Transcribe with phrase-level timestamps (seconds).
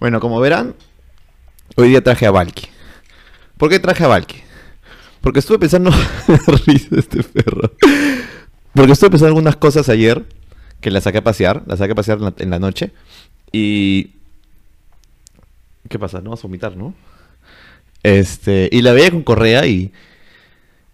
[0.00, 0.76] Bueno, como verán,
[1.74, 2.68] hoy día traje a Valky.
[3.56, 4.40] ¿Por qué traje a Valky?
[5.20, 5.90] Porque estuve pensando.
[6.66, 7.72] risa este perro.
[8.74, 10.24] Porque estuve pensando algunas cosas ayer
[10.80, 11.64] que la saqué a pasear.
[11.66, 12.92] La saqué a pasear en la, en la noche.
[13.50, 14.12] Y.
[15.88, 16.20] ¿Qué pasa?
[16.20, 16.94] No vas a vomitar, ¿no?
[18.04, 18.68] Este.
[18.70, 19.90] Y la veía con correa y.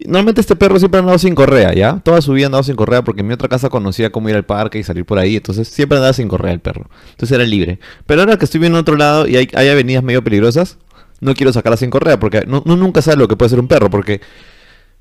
[0.01, 2.01] Normalmente este perro siempre ha andado sin correa, ¿ya?
[2.01, 4.35] Toda su vida ha andado sin correa porque en mi otra casa conocía cómo ir
[4.35, 5.37] al parque y salir por ahí.
[5.37, 6.91] Entonces siempre andaba sin correa el perro.
[7.11, 7.79] Entonces era libre.
[8.07, 10.79] Pero ahora que estoy viendo en otro lado y hay, hay avenidas medio peligrosas,
[11.21, 13.89] no quiero sacarla sin correa porque no, nunca sabe lo que puede ser un perro.
[13.89, 14.21] Porque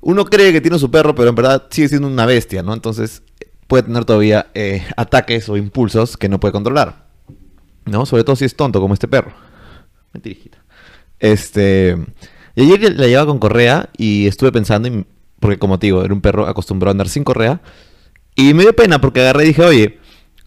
[0.00, 2.72] uno cree que tiene su perro, pero en verdad sigue siendo una bestia, ¿no?
[2.72, 3.22] Entonces
[3.66, 7.08] puede tener todavía eh, ataques o impulsos que no puede controlar.
[7.84, 8.06] ¿No?
[8.06, 9.32] Sobre todo si es tonto como este perro.
[10.12, 10.58] Mentira, hijita.
[11.18, 11.98] Este.
[12.56, 14.88] Y ayer la llevaba con correa y estuve pensando,
[15.40, 17.60] porque como te digo, era un perro acostumbrado a andar sin correa.
[18.36, 19.98] Y me dio pena porque agarré y dije, oye,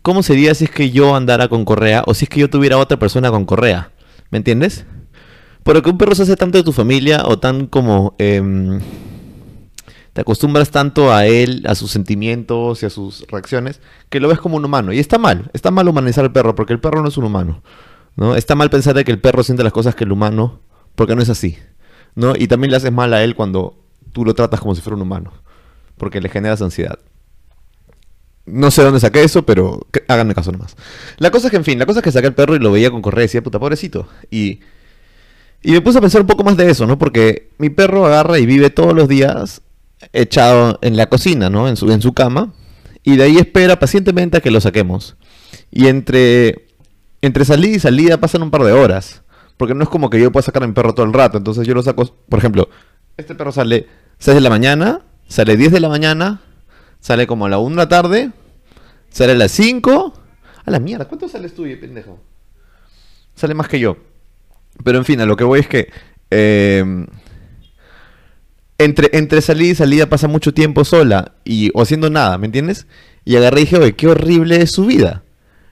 [0.01, 2.77] ¿cómo sería si es que yo andara con correa o si es que yo tuviera
[2.77, 3.91] otra persona con correa?
[4.29, 4.85] ¿Me entiendes?
[5.63, 8.15] Porque un perro se hace tanto de tu familia o tan como...
[8.17, 8.79] em,
[10.17, 14.39] te acostumbras tanto a él, a sus sentimientos y a sus reacciones, que lo ves
[14.39, 14.91] como un humano.
[14.91, 17.61] Y está mal, está mal humanizar al perro, porque el perro no es un humano.
[18.15, 18.35] ¿no?
[18.35, 20.61] Está mal pensar de que el perro siente las cosas que el humano,
[20.95, 21.59] porque no es así.
[22.15, 22.33] ¿No?
[22.35, 23.75] Y también le haces mal a él cuando
[24.13, 25.31] tú lo tratas como si fuera un humano,
[25.97, 26.99] porque le generas ansiedad.
[28.45, 30.75] No sé dónde saqué eso, pero háganme caso nomás.
[31.17, 32.71] La cosa es que, en fin, la cosa es que saqué al perro y lo
[32.71, 34.07] veía con correa y decía, puta, pobrecito.
[34.31, 34.61] Y,
[35.61, 36.97] y me puse a pensar un poco más de eso, ¿no?
[36.97, 39.61] Porque mi perro agarra y vive todos los días
[40.13, 41.67] echado en la cocina, ¿no?
[41.67, 42.53] En su, en su cama.
[43.03, 45.17] Y de ahí espera pacientemente a que lo saquemos.
[45.71, 46.67] Y entre,
[47.21, 49.23] entre salida y salida pasan un par de horas.
[49.57, 51.37] Porque no es como que yo pueda sacar a mi perro todo el rato.
[51.37, 52.69] Entonces yo lo saco, por ejemplo,
[53.17, 53.87] este perro sale
[54.19, 56.41] 6 de la mañana, sale 10 de la mañana,
[56.99, 58.31] sale como a la 1 de la tarde,
[59.09, 60.13] sale a las 5.
[60.65, 62.19] A la mierda, ¿cuánto sales tú, pendejo?
[63.35, 63.97] Sale más que yo.
[64.83, 65.89] Pero en fin, a lo que voy es que
[66.29, 67.05] eh,
[68.77, 72.85] entre, entre salida y salida pasa mucho tiempo sola y, o haciendo nada, ¿me entiendes?
[73.25, 75.23] Y agarré y dije, oye, qué horrible es su vida.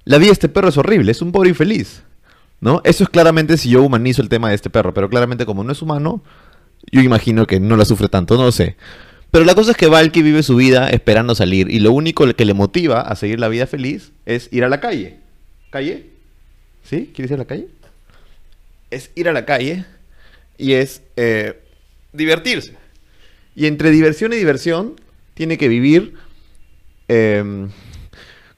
[0.06, 2.04] La vida de este perro es horrible, es un pobre infeliz.
[2.62, 2.82] ¿No?
[2.84, 5.72] Eso es claramente si yo humanizo el tema de este perro, pero claramente como no
[5.72, 6.24] es humano,
[6.92, 8.76] yo imagino que no la sufre tanto, no lo sé.
[9.32, 12.46] Pero la cosa es que Valky vive su vida esperando salir y lo único que
[12.46, 15.18] le motiva a seguir la vida feliz es ir a la calle.
[15.72, 16.06] ¿Calle?
[16.84, 17.12] ¿Sí?
[17.14, 17.68] ¿Quieres ir a la calle?
[18.92, 19.84] Es ir a la calle
[20.58, 21.62] y es eh,
[22.14, 22.76] divertirse.
[23.56, 24.94] Y entre diversión y diversión
[25.34, 26.14] tiene que vivir,
[27.10, 27.68] eh,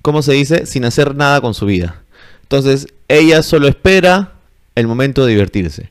[0.01, 0.65] ¿cómo se dice?
[0.65, 2.03] Sin hacer nada con su vida.
[2.47, 4.35] Entonces, ella solo espera
[4.75, 5.89] el momento de divertirse.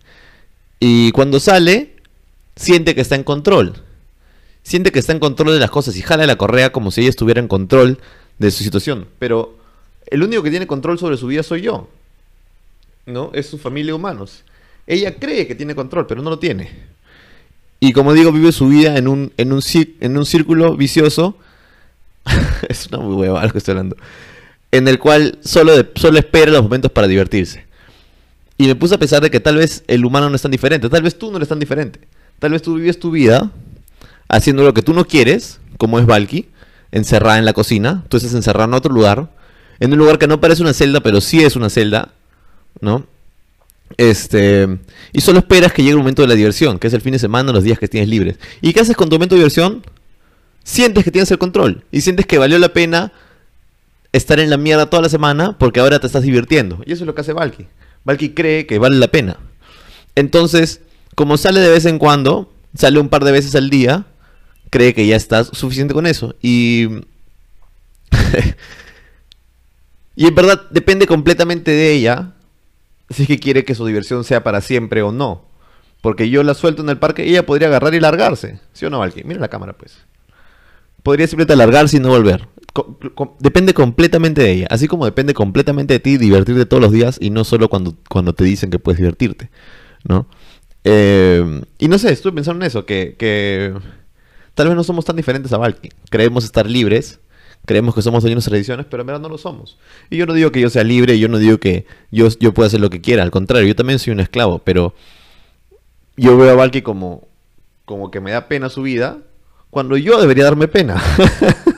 [0.80, 1.96] Y cuando sale,
[2.56, 3.74] siente que está en control.
[4.62, 7.10] Siente que está en control de las cosas y jala la correa como si ella
[7.10, 7.98] estuviera en control
[8.38, 9.06] de su situación.
[9.18, 9.54] Pero
[10.06, 11.90] el único que tiene control sobre su vida soy yo.
[13.04, 13.30] ¿No?
[13.34, 14.42] Es su familia de humanos.
[14.86, 16.70] Ella cree que tiene control, pero no lo tiene.
[17.80, 19.60] Y como digo, vive su vida en un, en un,
[20.00, 21.36] en un círculo vicioso.
[22.68, 23.96] es una muy hueva lo que estoy hablando.
[24.76, 27.64] En el cual solo, solo espera los momentos para divertirse.
[28.58, 30.90] Y me puse a pensar de que tal vez el humano no es tan diferente.
[30.90, 32.00] Tal vez tú no eres tan diferente.
[32.38, 33.50] Tal vez tú vives tu vida
[34.28, 36.48] haciendo lo que tú no quieres, como es Valky,
[36.92, 38.04] encerrada en la cocina.
[38.10, 39.30] Tú estás encerrada en otro lugar.
[39.80, 42.10] En un lugar que no parece una celda, pero sí es una celda.
[42.82, 43.06] ¿No?
[43.96, 44.68] Este,
[45.14, 47.18] y solo esperas que llegue el momento de la diversión, que es el fin de
[47.18, 48.36] semana, los días que tienes libres.
[48.60, 49.82] ¿Y qué haces con tu momento de diversión?
[50.64, 53.12] Sientes que tienes el control y sientes que valió la pena
[54.16, 56.80] estar en la mierda toda la semana porque ahora te estás divirtiendo.
[56.86, 57.66] Y eso es lo que hace Valky.
[58.04, 59.38] Valky cree que vale la pena.
[60.14, 60.80] Entonces,
[61.14, 64.06] como sale de vez en cuando, sale un par de veces al día,
[64.70, 66.34] cree que ya está suficiente con eso.
[66.40, 66.88] Y
[70.16, 72.32] y en verdad depende completamente de ella
[73.10, 75.44] si es que quiere que su diversión sea para siempre o no.
[76.00, 78.60] Porque yo la suelto en el parque y ella podría agarrar y largarse.
[78.72, 79.24] ¿Sí o no, Valky?
[79.24, 79.98] Mira la cámara, pues.
[81.02, 82.48] Podría simplemente largarse y no volver.
[83.38, 84.66] Depende completamente de ella.
[84.70, 88.34] Así como depende completamente de ti divertirte todos los días y no solo cuando, cuando
[88.34, 89.50] te dicen que puedes divertirte.
[90.04, 90.26] ¿No?
[90.84, 93.74] Eh, y no sé, estuve pensando en eso, que, que
[94.54, 95.88] tal vez no somos tan diferentes a Valky.
[96.10, 97.18] Creemos estar libres,
[97.64, 99.78] creemos que somos dueños de tradiciones, pero en verdad no lo somos.
[100.10, 102.68] Y yo no digo que yo sea libre, yo no digo que yo, yo pueda
[102.68, 104.94] hacer lo que quiera, al contrario, yo también soy un esclavo, pero
[106.16, 107.26] yo veo a Valky como,
[107.84, 109.18] como que me da pena su vida,
[109.70, 111.02] cuando yo debería darme pena.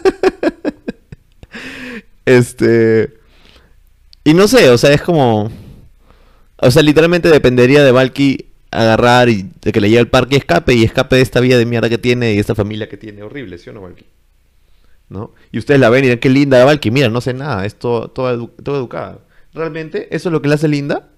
[2.37, 3.19] este...
[4.25, 5.51] Y no sé, o sea, es como...
[6.61, 10.39] O sea, literalmente dependería de Valky agarrar y de que le lleve al parque y
[10.39, 13.23] escape y escape de esta vida de mierda que tiene y esta familia que tiene
[13.23, 14.05] horrible, ¿sí o no, Valky?
[15.09, 15.33] ¿No?
[15.53, 18.09] Y ustedes la ven y ven qué linda Valky, mira, no sé nada, es todo,
[18.09, 19.21] toda educada.
[19.55, 21.09] ¿Realmente eso es lo que la hace linda?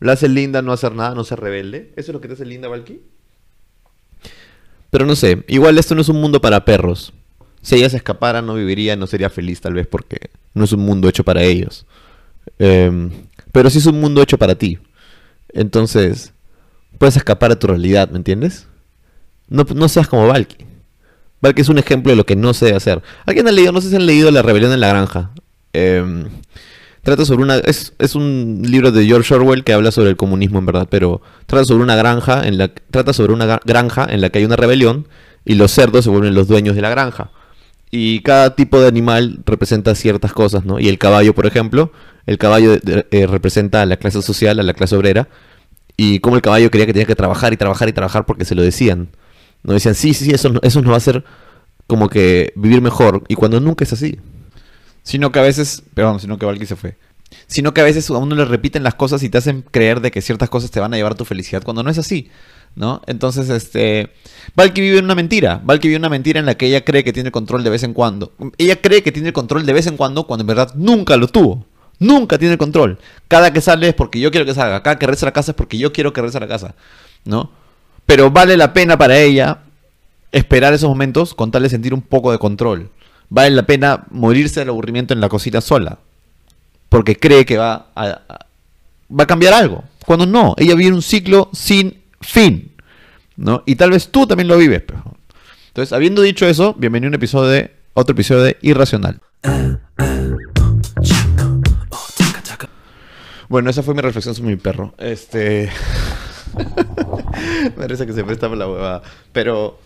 [0.00, 1.92] La hace linda no hacer nada, no ser rebelde.
[1.96, 3.00] ¿Eso es lo que te hace linda, Valky?
[4.90, 7.12] Pero no sé, igual esto no es un mundo para perros.
[7.66, 10.82] Si ella se escapara, no viviría, no sería feliz tal vez porque no es un
[10.82, 11.84] mundo hecho para ellos.
[12.60, 13.10] Em,
[13.50, 14.78] pero sí es un mundo hecho para ti.
[15.52, 16.32] Entonces,
[16.96, 18.68] puedes escapar a tu realidad, ¿me entiendes?
[19.48, 20.64] No, no seas como Valky.
[21.40, 23.02] Valky es un ejemplo de lo que no se debe hacer.
[23.24, 23.72] ¿Alguien ha leído?
[23.72, 25.32] No sé si han leído La rebelión en la granja.
[25.72, 26.28] Em,
[27.02, 27.56] trata sobre una...
[27.56, 31.20] Es, es, un libro de George Orwell que habla sobre el comunismo en verdad, pero
[31.46, 34.54] trata sobre una granja en la, trata sobre una granja en la que hay una
[34.54, 35.08] rebelión
[35.44, 37.32] y los cerdos se vuelven los dueños de la granja.
[37.98, 40.78] Y cada tipo de animal representa ciertas cosas, ¿no?
[40.78, 41.92] Y el caballo, por ejemplo,
[42.26, 45.28] el caballo eh, representa a la clase social, a la clase obrera,
[45.96, 48.54] y como el caballo quería que tenía que trabajar y trabajar y trabajar porque se
[48.54, 49.08] lo decían.
[49.62, 51.24] No decían, sí, sí, sí, eso, eso nos va a hacer
[51.86, 54.18] como que vivir mejor, y cuando nunca es así.
[55.02, 56.98] Sino que a veces, perdón, sino que Valky se fue.
[57.46, 60.10] Sino que a veces a uno le repiten las cosas y te hacen creer de
[60.10, 62.28] que ciertas cosas te van a llevar a tu felicidad cuando no es así.
[62.76, 63.02] ¿No?
[63.06, 64.10] Entonces, este,
[64.54, 65.60] Valky vive una mentira.
[65.64, 67.94] Valky vive una mentira en la que ella cree que tiene control de vez en
[67.94, 68.32] cuando.
[68.58, 71.64] Ella cree que tiene control de vez en cuando cuando en verdad nunca lo tuvo.
[71.98, 72.98] Nunca tiene control.
[73.26, 74.82] Cada que sale es porque yo quiero que salga.
[74.82, 76.74] Cada que regresa a la casa es porque yo quiero que regrese a la casa,
[77.24, 77.50] ¿no?
[78.04, 79.62] Pero vale la pena para ella
[80.30, 82.90] esperar esos momentos con tal de sentir un poco de control.
[83.30, 85.98] Vale la pena morirse del aburrimiento en la cocina sola.
[86.90, 88.20] Porque cree que va a,
[89.10, 89.82] va a cambiar algo.
[90.04, 92.76] Cuando no, ella vive un ciclo sin fin.
[93.36, 93.62] ¿no?
[93.66, 94.82] Y tal vez tú también lo vives.
[95.68, 99.20] Entonces, habiendo dicho eso, bienvenido a un episodio de otro episodio de Irracional.
[103.48, 104.94] Bueno, esa fue mi reflexión sobre mi perro.
[104.98, 105.70] Este.
[107.76, 109.02] Parece que se presta por la huevada.
[109.32, 109.78] Pero.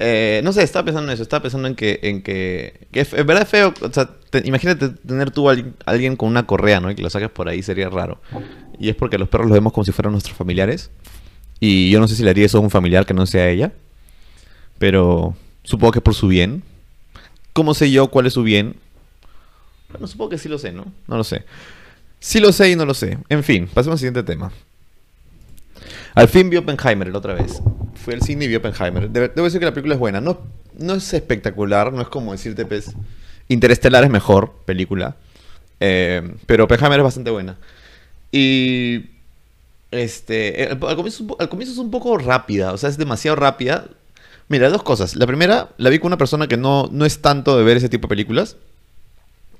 [0.00, 1.24] Eh, no sé, estaba pensando en eso.
[1.24, 1.98] Estaba pensando en que.
[2.02, 3.74] En que, que es, verdad es feo.
[3.80, 4.10] O sea,
[4.44, 5.56] imagínate tener tú a
[5.86, 6.92] alguien, con una correa, ¿no?
[6.92, 8.20] Y que lo saques por ahí sería raro.
[8.78, 10.92] Y es porque los perros los vemos como si fueran nuestros familiares.
[11.60, 13.72] Y yo no sé si le haría eso a un familiar que no sea ella.
[14.78, 16.62] Pero supongo que por su bien.
[17.52, 18.76] ¿Cómo sé yo cuál es su bien?
[19.90, 20.86] Bueno, supongo que sí lo sé, ¿no?
[21.06, 21.44] No lo sé.
[22.20, 23.18] Sí lo sé y no lo sé.
[23.28, 24.52] En fin, pasemos al siguiente tema.
[26.14, 27.60] Al fin vi Oppenheimer la otra vez.
[27.94, 29.10] Fui al cine y vi Oppenheimer.
[29.10, 30.20] Debo decir que la película es buena.
[30.20, 30.40] No,
[30.78, 32.94] no es espectacular, no es como decirte, pues,
[33.48, 35.16] Interestelar es mejor película.
[35.80, 37.56] Eh, pero Oppenheimer es bastante buena.
[38.30, 39.06] Y
[39.90, 43.86] este, eh, al comienzo, es un poco rápida, o sea, es demasiado rápida.
[44.48, 45.16] Mira, dos cosas.
[45.16, 47.88] La primera, la vi con una persona que no, no es tanto de ver ese
[47.88, 48.56] tipo de películas.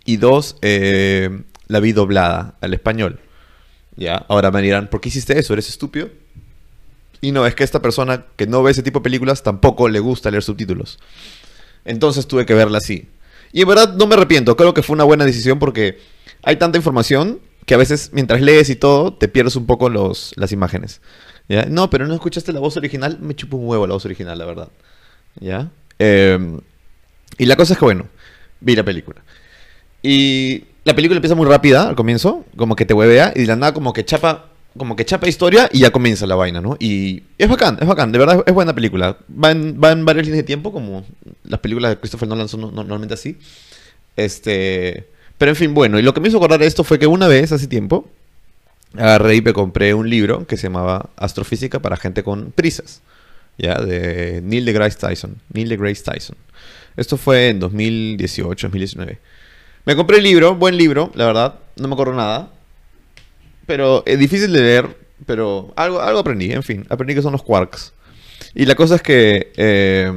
[0.04, 3.20] Y dos, eh, la vi doblada al español.
[3.96, 5.52] Ya, ahora me dirán, ¿por qué hiciste eso?
[5.52, 6.08] ¿Eres estúpido?
[7.20, 10.00] Y no, es que esta persona que no ve ese tipo de películas tampoco le
[10.00, 10.98] gusta leer subtítulos.
[11.84, 13.08] Entonces tuve que verla así.
[13.52, 15.98] Y en verdad no me arrepiento, creo que fue una buena decisión porque
[16.42, 20.32] hay tanta información que a veces mientras lees y todo te pierdes un poco los,
[20.36, 21.02] las imágenes.
[21.50, 21.66] ¿ya?
[21.66, 24.46] No, pero no escuchaste la voz original, me chupo un huevo la voz original, la
[24.46, 24.68] verdad.
[25.38, 25.70] ¿Ya?
[25.98, 26.60] Em,
[27.36, 28.06] y la cosa es que, bueno,
[28.60, 29.22] vi la película.
[30.02, 33.56] Y la película empieza muy rápida al comienzo, como que te huevea, y de la
[33.56, 36.78] nada como que chapa, como que chapa historia y ya comienza la vaina, ¿no?
[36.80, 39.18] Y es bacán, es bacán, de verdad es buena película.
[39.30, 41.04] Va en, va en varias líneas de tiempo, como
[41.44, 43.36] las películas de Christopher Nolan son normalmente así.
[44.16, 45.17] Este...
[45.38, 47.52] Pero en fin, bueno, y lo que me hizo acordar esto fue que una vez,
[47.52, 48.10] hace tiempo,
[48.94, 53.02] agarré y me compré un libro que se llamaba Astrofísica para gente con prisas,
[53.56, 53.76] ¿ya?
[53.76, 55.36] De Neil deGrasse Tyson.
[55.52, 56.36] Neil deGrasse Tyson.
[56.96, 59.18] Esto fue en 2018, 2019.
[59.84, 62.50] Me compré el libro, buen libro, la verdad, no me acuerdo nada.
[63.66, 67.42] Pero es difícil de leer, pero algo, algo aprendí, en fin, aprendí que son los
[67.42, 67.92] quarks.
[68.54, 70.12] Y la cosa es que eh,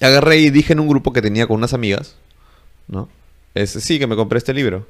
[0.00, 2.16] agarré y dije en un grupo que tenía con unas amigas,
[2.86, 3.08] ¿no?
[3.64, 4.86] Sí, que me compré este libro.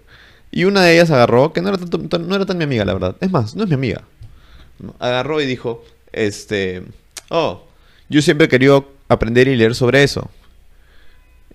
[0.50, 1.78] Y una de ellas agarró, que no era,
[2.18, 3.16] no era tan mi amiga, la verdad.
[3.20, 4.04] Es más, no es mi amiga.
[4.99, 6.82] Agarró y dijo, este,
[7.28, 7.66] oh,
[8.08, 10.30] yo siempre he querido aprender y leer sobre eso.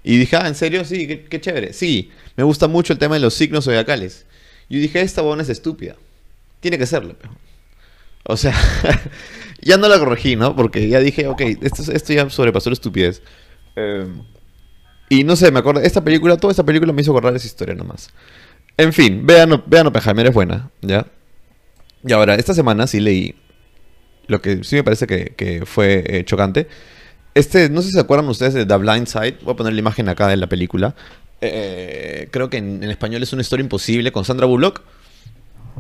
[0.03, 0.83] Y dije, ah, ¿en serio?
[0.83, 1.73] Sí, qué, chévere.
[1.73, 4.25] Sí, me gusta mucho el tema de los signos zodiacales.
[4.69, 5.95] Yo dije, esta buena es estúpida.
[6.59, 7.15] Tiene que serlo.
[8.23, 8.55] O sea,
[9.61, 10.55] ya no la corregí, ¿no?
[10.55, 13.21] Porque ya dije, ok, esto, esto ya sobrepasó la estupidez.
[13.75, 14.07] Eh,
[15.11, 17.75] y no sé, me acuerdo, esta película, toda esta película me hizo acordar esa historia
[17.75, 18.11] nomás.
[18.77, 21.05] En fin, vean, vean Oppenheimer, es buena, ¿ya?
[22.07, 23.35] Y ahora, esta semana sí leí
[24.27, 26.69] lo que sí me parece que, fue eh, chocante.
[27.33, 29.79] Este, no sé si se acuerdan ustedes de The Blind Side, voy a poner la
[29.79, 30.95] imagen acá de la película.
[31.41, 34.81] Eh, creo que en, español es una historia imposible con Sandra Bullock.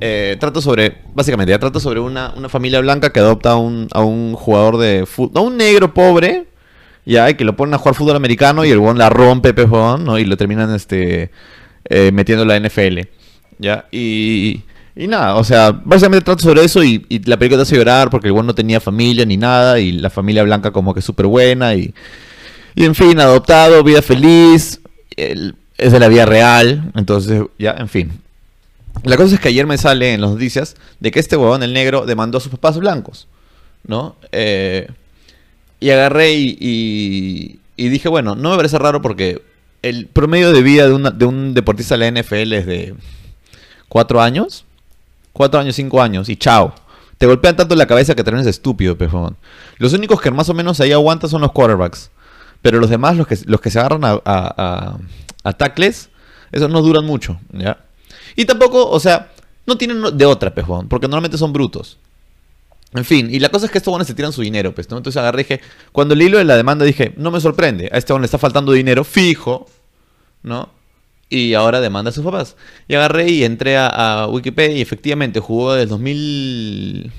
[0.01, 4.01] Eh, trata sobre, básicamente, ya trata sobre una, familia blanca que adopta a un, a
[4.01, 6.50] un jugador de fútbol, a un negro pobre,
[7.05, 10.17] ya, que lo ponen a jugar fútbol americano y el buen la rompe, pejón, ¿no?
[10.19, 11.31] Y lo terminan este,
[11.89, 13.01] eh, metiendo la NFL,
[13.59, 13.85] ¿ya?
[13.91, 14.61] Y,
[14.95, 18.27] Y nada, o sea, básicamente trata sobre eso y, la película te hace llorar porque
[18.27, 21.73] el weón no tenía familia ni nada y la familia blanca como que súper buena
[21.75, 21.93] y,
[22.75, 24.81] y en fin, adoptado, vida feliz,
[25.15, 28.11] el- es de la vida real, entonces ya, en fin.
[29.03, 31.73] La cosa es que ayer me sale en las noticias de que este huevón, el
[31.73, 33.27] negro, demandó a sus papás blancos,
[33.87, 34.15] ¿no?
[34.31, 34.89] Eh,
[35.81, 39.41] y agarré y, dije, bueno, no me parece raro porque
[39.81, 42.95] el promedio de vida de, un deportista de la NFL es de
[43.89, 44.63] cuatro años,
[45.33, 46.73] cuatro años, cinco años, y chao.
[47.17, 49.35] Te golpean tanto en la cabeza que te eres estúpido, pejón.
[49.77, 52.09] Los únicos que más o menos ahí aguantan son los quarterbacks.
[52.61, 54.97] Pero los demás, los que, se agarran a, a, a-
[55.43, 56.09] a tackles,
[56.51, 57.77] esos no duran mucho, ¿ya?
[58.35, 59.31] Y tampoco, o sea,
[59.65, 61.97] no tienen de otra, pejón, porque normalmente son brutos.
[62.93, 64.97] En fin, y la cosa es que estos buenos se tiran su dinero, pues, ¿no?
[64.97, 65.61] Entonces agarré y dije,
[65.93, 68.37] cuando leí lo de la demanda dije, no me sorprende, a este bueno le está
[68.37, 69.67] faltando dinero fijo,
[70.43, 70.69] ¿no?
[71.29, 72.57] Y ahora demanda a sus papás.
[72.89, 77.11] Y agarré y entré a, Wikipedia y efectivamente jugó desde 2000...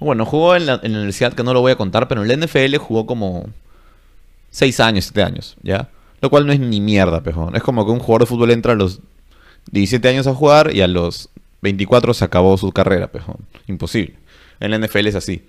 [0.00, 2.28] Bueno, jugó en la, en la universidad, que no lo voy a contar, pero en
[2.28, 3.46] la NFL jugó como
[4.50, 5.88] 6 años, 7 años, ¿ya?
[6.20, 7.56] Lo cual no es ni mierda, pejón.
[7.56, 9.00] Es como que un jugador de fútbol entra a los
[9.70, 11.30] 17 años a jugar y a los
[11.62, 13.36] 24 se acabó su carrera, pejón.
[13.66, 14.14] Imposible.
[14.60, 15.42] En la NFL es así.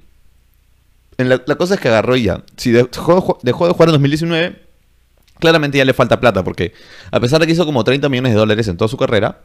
[1.17, 2.43] La, cosa es que agarró y ya.
[2.55, 4.61] Si dejó, de jugar en 2019,
[5.39, 6.73] claramente ya le falta plata, porque
[7.11, 9.41] a pesar de que hizo como 30 millones de dólares en toda su carrera,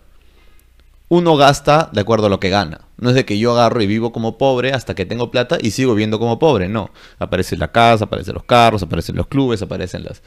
[1.08, 2.82] uno gasta de acuerdo a lo que gana.
[2.96, 5.72] No es de que yo agarro y vivo como pobre hasta que tengo plata y
[5.72, 6.68] sigo viviendo como pobre.
[6.68, 6.90] No.
[7.18, 10.22] Aparece la casa, aparecen los carros, aparecen los clubes, aparecen las,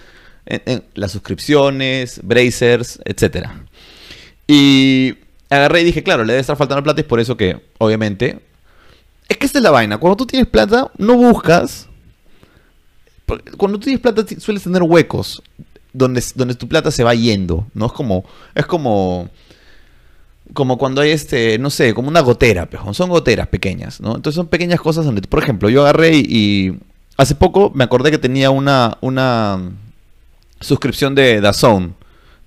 [0.95, 3.65] las suscripciones, bracers, etcétera.
[4.47, 5.15] Y
[5.49, 8.46] agarré y dije, claro, le debe estar faltando plata y es por eso que, obviamente...
[9.27, 9.97] Es que esta es la vaina.
[9.97, 11.87] Cuando tú tienes plata, no buscas...
[13.57, 15.43] Cuando tú tienes plata, sueles tener huecos
[15.91, 17.87] donde, donde tu plata se va yendo, ¿no?
[17.87, 18.23] Es como...
[18.55, 19.29] Es como...
[20.53, 22.93] Como cuando hay este, no sé, como una gotera, pejón.
[22.93, 24.15] Son goteras pequeñas, ¿no?
[24.15, 26.79] Entonces son pequeñas cosas donde, por ejemplo, yo agarré y,
[27.17, 29.59] hace poco me acordé que tenía una, una
[30.61, 31.95] suscripción de DAZN,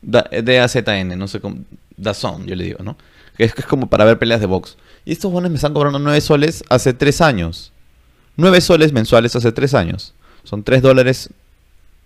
[0.00, 1.58] Da- D-A-Z-N, no sé cómo,
[1.98, 2.96] DAZN, yo le digo, ¿no?
[3.36, 4.78] Que es, que es como para ver peleas de box.
[5.04, 7.72] Y estos bonos me están cobrando 9 soles hace 3 años.
[8.36, 10.14] 9 soles mensuales hace 3 años.
[10.44, 11.30] Son 3 dólares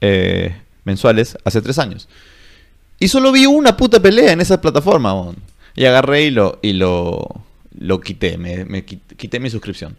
[0.01, 2.09] eh, mensuales hace 3 años.
[2.99, 5.37] Y solo vi una puta pelea en esa plataforma, bon.
[5.75, 7.29] Y agarré y lo, y lo,
[7.79, 9.97] lo quité, me, me quit- quité mi suscripción.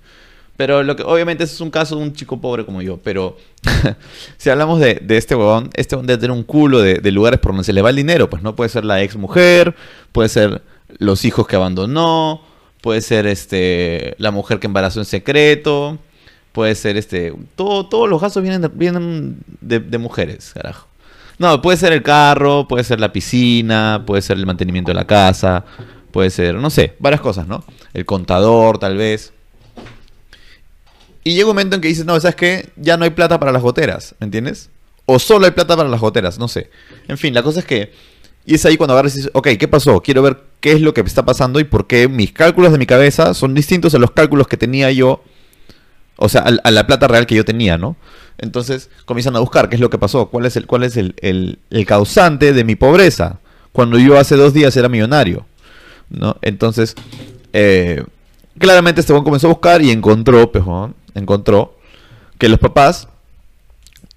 [0.58, 2.98] Pero lo que, obviamente ese es un caso de un chico pobre como yo.
[3.04, 3.38] Pero
[4.38, 7.42] si hablamos de, de este huevón, este huevón debe tener un culo de, de lugares
[7.42, 8.30] por donde se le va el dinero.
[8.30, 9.76] Pues no puede ser la ex mujer,
[10.14, 10.62] puede ser
[10.98, 12.42] los hijos que abandonó,
[12.86, 15.98] puede ser este la mujer que embarazó en secreto,
[16.52, 17.34] puede ser este.
[17.56, 20.88] Todo, todos los gastos vienen, vienen de, de mujeres, carajo.
[21.40, 25.08] No, puede ser el carro, puede ser la piscina, puede ser el mantenimiento de la
[25.08, 25.66] casa,
[26.12, 27.64] puede ser, no sé, varias cosas, ¿no?
[27.92, 29.34] El contador, tal vez.
[31.24, 32.70] Y llega un momento en que dices, no, ¿sabes qué?
[32.76, 34.70] Ya no hay plata para las goteras, ¿me entiendes?
[35.08, 36.70] O solo hay plata para las goteras, no sé.
[37.08, 37.92] En fin, la cosa es que...
[38.46, 40.02] Y es ahí cuando agarras y dices, ok, ¿qué pasó?
[40.02, 42.86] Quiero ver qué es lo que está pasando y por qué mis cálculos de mi
[42.86, 45.24] cabeza son distintos a los cálculos que tenía yo
[46.18, 47.96] o sea, a, la plata real que yo tenía, ¿no?
[48.38, 51.16] Entonces comienzan a buscar qué es lo que pasó, cuál es el, cuál es el,
[51.22, 53.40] el- causante de mi pobreza,
[53.72, 55.46] cuando yo hace dos días era millonario,
[56.10, 56.38] ¿no?
[56.42, 56.96] Entonces,
[57.54, 58.04] eh,
[58.58, 61.78] claramente este comenzó a buscar y encontró, pejón, encontró
[62.38, 63.08] que los papás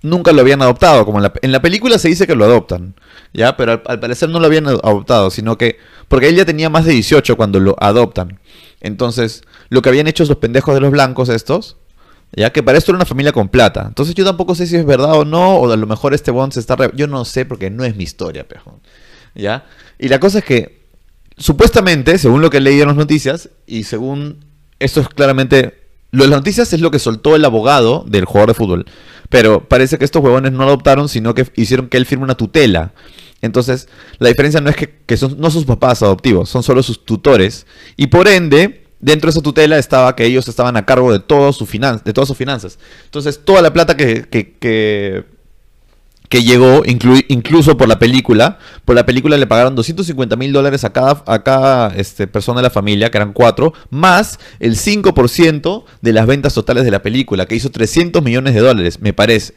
[0.03, 2.95] nunca lo habían adoptado, como en la película se dice que lo adoptan,
[3.33, 3.57] ¿ya?
[3.57, 6.93] Pero al, parecer no lo habían adoptado, sino que, porque él ya tenía más de
[6.93, 8.39] 18 cuando lo adoptan.
[8.81, 11.77] Entonces, lo que habían hecho los pendejos de los blancos estos,
[12.33, 13.85] ya que para esto era una familia con plata.
[13.89, 16.53] Entonces yo tampoco sé si es verdad o no, o a lo mejor este Bond
[16.53, 16.77] se está...
[16.77, 18.75] re- Yo no sé porque no es mi historia, pejón.
[19.35, 19.67] ¿Ya?
[19.99, 20.83] Y la cosa es que,
[21.37, 24.45] supuestamente, según lo que leí en las noticias, y según...
[24.79, 25.78] Esto es claramente...
[26.11, 28.87] Lo de las noticias es lo que soltó el abogado del jugador de fútbol.
[29.29, 32.93] Pero parece que estos huevones no adoptaron, sino que hicieron que él firme una tutela.
[33.43, 33.89] Entonces,
[34.19, 37.05] la diferencia no es que, que son, no son sus papás adoptivos, son solo sus
[37.05, 37.67] tutores.
[37.97, 41.53] Y por ende, dentro de esa tutela estaba que ellos estaban a cargo de, todo
[41.53, 42.79] su finan de todas sus finanzas.
[43.05, 45.25] Entonces, toda la plata que, que, que,
[46.29, 50.85] que llegó, inclu- incluso por la película, por la película le pagaron 250 mil dólares
[50.85, 55.85] a cada, a cada este, persona de la familia, que eran cuatro, más el 5%
[56.03, 59.55] de las ventas totales de la película, que hizo 300 millones de dólares, me parece.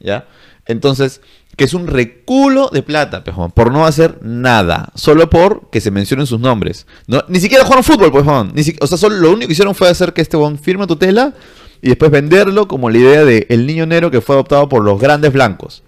[0.00, 0.26] ¿Ya?
[0.66, 1.20] Entonces,
[1.56, 5.90] que es un reculo de plata, pejón, por no hacer nada, solo por que se
[5.90, 6.86] mencionen sus nombres.
[7.06, 8.52] No, ni siquiera jugaron fútbol, pejón.
[8.54, 10.86] Ni si- o sea, solo lo único que hicieron fue hacer que este bon firme
[10.86, 11.34] tutela
[11.82, 15.00] y después venderlo como la idea de el niño negro que fue adoptado por los
[15.00, 15.82] grandes blancos.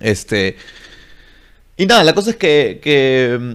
[0.00, 0.56] Este.
[1.76, 3.54] Y nada, la cosa es que, que, mm,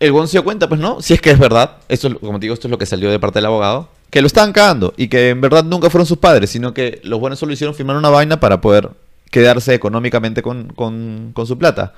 [0.00, 2.38] el weón se dio cuenta, pues no, si es que es verdad, esto es, como
[2.38, 4.92] te digo, esto es lo que salió de parte del abogado, que lo estaban cagando
[4.96, 7.96] y que en verdad nunca fueron sus padres, sino que los buenos solo hicieron firmar
[7.96, 8.90] una vaina para poder
[9.30, 11.94] quedarse económicamente con, con- con su plata.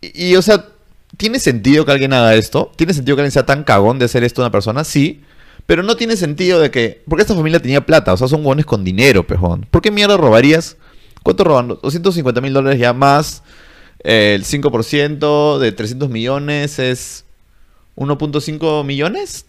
[0.00, 0.66] Y, o sea,
[1.16, 2.72] ¿tiene sentido que alguien haga esto?
[2.76, 4.84] ¿Tiene sentido que alguien sea tan cagón de hacer esto a una persona?
[4.84, 5.22] Sí.
[5.66, 7.02] Pero no tiene sentido de que...
[7.08, 9.66] Porque esta familia tenía plata, o sea, son hueones con dinero, pejón.
[9.70, 10.76] ¿Por qué mierda robarías?
[11.22, 11.68] ¿Cuánto roban?
[11.68, 13.42] 250 mil dólares ya más.
[14.04, 17.24] eh, el 5% de 300 millones es
[17.96, 19.46] 1.5 millones,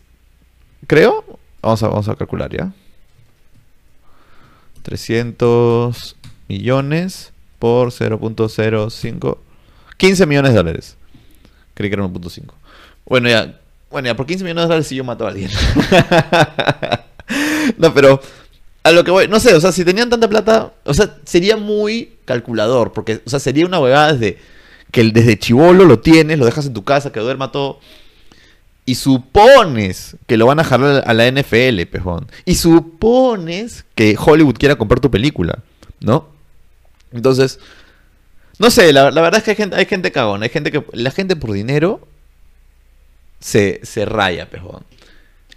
[0.87, 1.23] creo.
[1.61, 2.73] Vamos a, vamos a calcular ya.
[4.83, 6.15] 300
[6.49, 9.37] millones por 0.05.
[9.97, 10.97] 15 millones de dólares.
[11.73, 12.53] Creí que era 1.5.
[13.05, 13.59] Bueno, ya.
[13.89, 15.49] Bueno, ya por 15 millones de dólares si yo mato a alguien.
[17.77, 18.19] no, pero
[18.83, 21.55] a lo que voy, no sé, o sea, si tenían tanta plata, o sea, sería
[21.55, 24.37] muy calculador, porque, o sea, sería una huevada desde
[24.91, 27.79] que desde chivolo lo tienes, lo dejas en tu casa, que duerma todo,
[28.85, 34.57] y supones que lo van a jalar a la NFL, pejón, y supones que Hollywood
[34.57, 35.59] quiera comprar tu película,
[36.01, 36.27] ¿no?
[37.13, 37.59] Entonces,
[38.59, 40.83] no sé, la, la verdad es que hay gente, hay gente cagona, hay gente que,
[40.91, 42.05] la gente por dinero
[43.39, 44.83] se, se raya, pejón.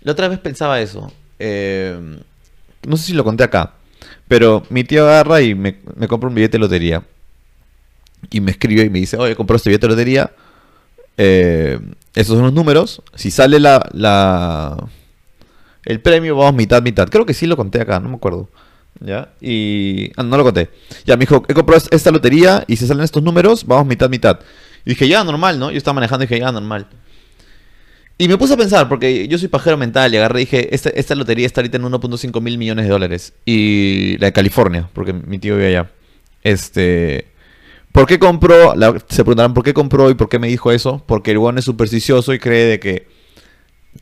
[0.02, 1.12] La otra vez pensaba eso.
[1.40, 2.21] eh,
[2.86, 3.74] no sé si lo conté acá.
[4.28, 7.02] Pero mi tío agarra y me, me compra un billete de lotería.
[8.30, 10.32] Y me escribe y me dice, oye, compré este billete de lotería.
[11.16, 11.78] eh,
[12.14, 13.02] esos son los números.
[13.14, 14.76] Si sale la, la
[15.84, 17.08] el premio, vamos mitad, mitad.
[17.08, 18.48] Creo que sí lo conté acá, no me acuerdo.
[19.00, 19.28] ¿Ya?
[19.42, 20.10] Y...
[20.16, 20.70] ah, no lo conté.
[21.04, 24.08] Ya, me dijo, he comprado es- esta lotería y si salen estos números, vamos mitad,
[24.08, 24.40] mitad.
[24.86, 25.70] Y dije, ya, normal, ¿no?
[25.70, 26.86] Yo estaba manejando y dije, ya, normal.
[28.18, 30.88] Y me puse a pensar, porque yo soy pajero mental y agarré y dije, esta,
[30.90, 33.35] esta lotería está ahorita en 1.5 mil millones de dólares.
[33.44, 35.90] Y la de California, porque mi tío vive allá.
[36.42, 37.28] Este...
[37.92, 38.75] ¿Por qué compró?
[38.75, 41.02] la- se preguntarán por qué compró y por qué me dijo eso.
[41.06, 43.08] Porque el one es supersticioso y cree de que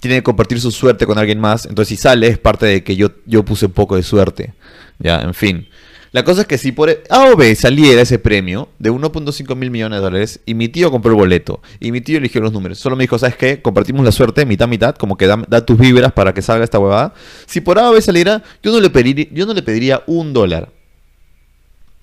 [0.01, 1.67] tiene que compartir su suerte con alguien más.
[1.67, 4.55] Entonces si sale es parte de que yo, yo puse un poco de suerte.
[4.99, 5.69] Ya, en fin.
[6.15, 9.73] La cosa es que si por A o B saliera ese premio de 1.5 mil
[9.73, 12.79] millones de dólares y mi tío compró el boleto y mi tío eligió los números,
[12.79, 13.61] solo me dijo, ¿sabes qué?
[13.61, 17.15] Compartimos la suerte mitad mitad, como que da, tus vibras para que salga esta huevada.
[17.47, 20.33] Si por A o B saliera, yo no le pediría, yo no le pediría un
[20.33, 20.71] dólar.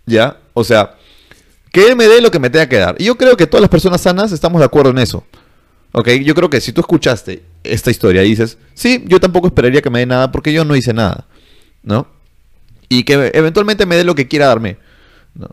[0.06, 0.40] ¿Ya?
[0.56, 0.98] O sea,
[1.72, 2.98] que él me dé lo que me tenga que dar.
[3.00, 5.24] Y yo creo que todas las personas sanas estamos de acuerdo en eso.
[5.94, 6.10] ¿Ok?
[6.26, 9.90] Yo creo que si tú escuchaste esta historia y dices, sí, yo tampoco esperaría que
[9.90, 11.28] me dé nada porque yo no hice nada.
[11.82, 12.20] ¿No?
[12.92, 14.76] Y que eventualmente me dé lo que quiera darme.
[15.34, 15.48] ¿no?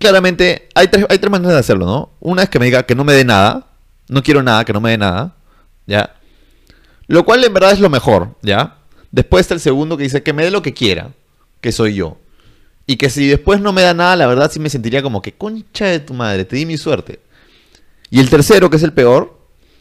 [0.00, 2.10] Claramente, hay tres, hay tres maneras de hacerlo, ¿no?
[2.18, 3.68] Una es que me diga que no me dé nada.
[4.08, 5.36] No quiero nada, que no me dé nada.
[5.86, 6.16] ¿Ya?
[7.06, 8.78] Lo cual en verdad es lo mejor, ¿ya?
[9.12, 11.12] Después está el segundo que dice que me dé lo que quiera,
[11.60, 12.18] que soy yo.
[12.84, 15.34] Y que si después no me da nada, la verdad sí me sentiría como que
[15.34, 17.20] concha de tu madre, te di mi suerte.
[18.10, 19.38] Y el tercero, que es el peor,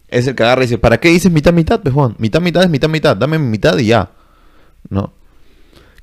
[0.08, 2.16] es el que agarra y dice, ¿para qué dices mitad, mitad, Juan?
[2.20, 4.12] Mitad, mitad es mitad, mitad, dame mi mitad y ya.
[4.88, 5.17] ¿No?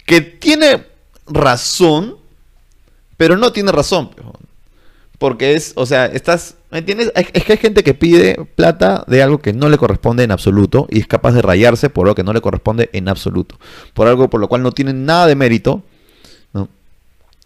[0.05, 0.85] Que tiene
[1.27, 2.17] razón,
[3.17, 4.11] pero no tiene razón.
[5.19, 7.13] Porque es, o sea, estás, ¿me entiendes?
[7.15, 10.87] Es que hay gente que pide plata de algo que no le corresponde en absoluto
[10.91, 13.59] y es capaz de rayarse por algo que no le corresponde en absoluto.
[13.95, 15.83] Por algo por lo cual no tiene nada de mérito,
[16.53, 16.69] ¿no?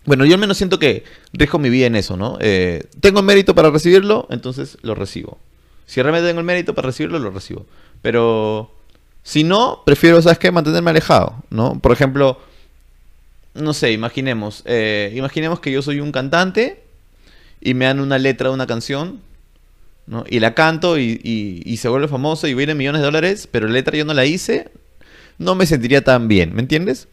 [0.06, 2.38] Bueno, yo al menos siento que rijo mi vida en eso, ¿no?
[2.40, 5.38] Eh, tengo mérito para recibirlo, entonces lo recibo.
[5.86, 7.66] Si realmente tengo el mérito para recibirlo, lo recibo.
[8.02, 8.72] Pero
[9.28, 10.50] si no, prefiero, ¿sabes qué?
[10.50, 11.78] Mantenerme alejado, ¿no?
[11.80, 12.40] Por ejemplo,
[13.52, 14.62] no sé, imaginemos.
[14.64, 16.82] eh, imaginemos que yo soy un cantante
[17.60, 19.20] y me dan una letra de una canción,
[20.06, 20.24] ¿no?
[20.30, 23.98] Y la canto y, se vuelve famoso y viene millones de dólares, pero la letra
[23.98, 24.70] yo no la hice,
[25.36, 27.06] no me sentiría tan bien, ¿me entiendes?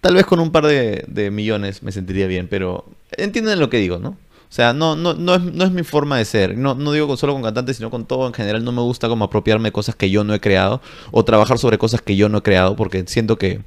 [0.00, 3.98] Tal vez con un par de millones me sentiría bien, pero entienden lo que digo,
[3.98, 4.16] ¿no?
[4.48, 6.56] O sea, no, no, no, es, no es mi forma de ser.
[6.56, 8.64] No, no digo solo con cantantes, sino con todo en general.
[8.64, 10.80] No me gusta como apropiarme de cosas que yo no he creado
[11.10, 13.60] o trabajar sobre cosas que yo no he creado porque siento que...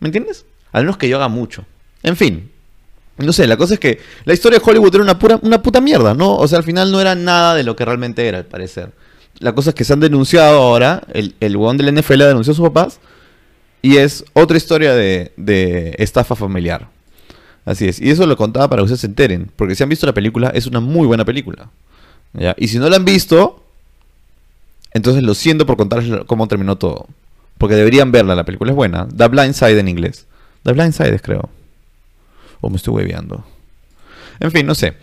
[0.00, 0.46] ¿Me entiendes?
[0.72, 1.64] Al menos que yo haga mucho.
[2.02, 2.50] En fin.
[3.16, 5.80] No sé, la cosa es que la historia de Hollywood era una, pura, una puta
[5.80, 6.36] mierda, ¿no?
[6.36, 8.92] O sea, al final no era nada de lo que realmente era, al parecer.
[9.38, 12.54] La cosa es que se han denunciado ahora, el, el huevón del NFL ha denunciado
[12.54, 13.00] a sus papás,
[13.82, 16.88] y es otra historia de, de estafa familiar.
[17.64, 18.00] Así es.
[18.00, 19.50] Y eso lo contaba para que ustedes se enteren.
[19.56, 21.70] Porque si han visto la película, es una muy buena película.
[22.56, 23.64] Y si no la han visto,
[24.92, 27.06] entonces lo siento por contarles cómo terminó todo.
[27.58, 29.08] Porque deberían verla, la película es buena.
[29.16, 30.26] The Blind Side en inglés.
[30.64, 31.48] The Blind Side, creo.
[32.60, 33.44] O me estoy hueveando.
[34.40, 34.94] En fin, no sé.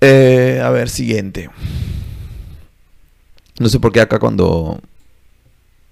[0.00, 1.50] Eh, a ver, siguiente.
[3.58, 4.80] No sé por qué acá cuando...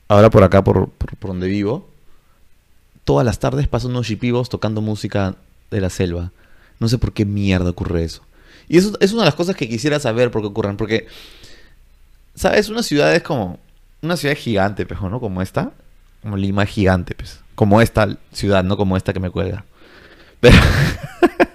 [0.09, 1.89] Ahora por acá, por, por, donde vivo,
[3.03, 5.35] todas las tardes pasan unos shipibos tocando música
[5.71, 6.33] de la selva.
[6.79, 8.23] No sé por qué mierda ocurre eso.
[8.69, 10.77] Y eso es una de las cosas que quisiera saber por qué ocurren.
[10.77, 11.07] Porque,
[12.35, 12.69] ¿sabes?
[12.69, 13.59] Una ciudad es como.
[14.03, 15.21] Una ciudad gigante, pejo, ¿no?
[15.21, 15.73] Como esta.
[16.23, 17.41] Como Lima gigante, pues.
[17.55, 19.65] Como esta ciudad, no como esta que me cuelga.
[20.41, 20.57] Pero.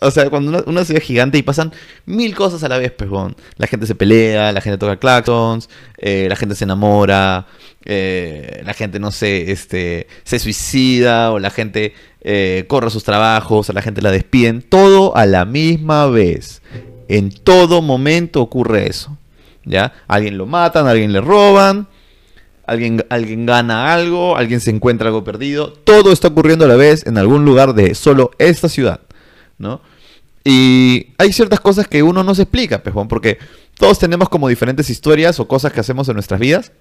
[0.00, 1.72] o sea, cuando una, ciudad gigante y pasan
[2.06, 3.36] mil cosas a la vez, pejón.
[3.56, 7.46] La gente se pelea, la gente toca claxons, eh, la gente se enamora,
[7.84, 13.04] eh, la gente, no sé, este, se suicida, o la gente eh, corre a sus
[13.04, 14.62] trabajos, o la gente la despiden.
[14.62, 16.62] Todo a la misma vez.
[17.08, 19.18] En todo momento ocurre eso.
[19.64, 19.92] ¿Ya?
[20.08, 21.88] Alguien lo matan, alguien le roban,
[22.66, 25.72] alguien, alguien gana algo, alguien se encuentra algo perdido.
[25.72, 29.00] Todo está ocurriendo a la vez en algún lugar de solo esta ciudad.
[29.60, 29.82] ¿no?
[30.44, 33.38] Y hay ciertas cosas que uno no se explica, pejón, porque
[33.76, 36.72] todos tenemos como diferentes historias o cosas que hacemos en nuestras vidas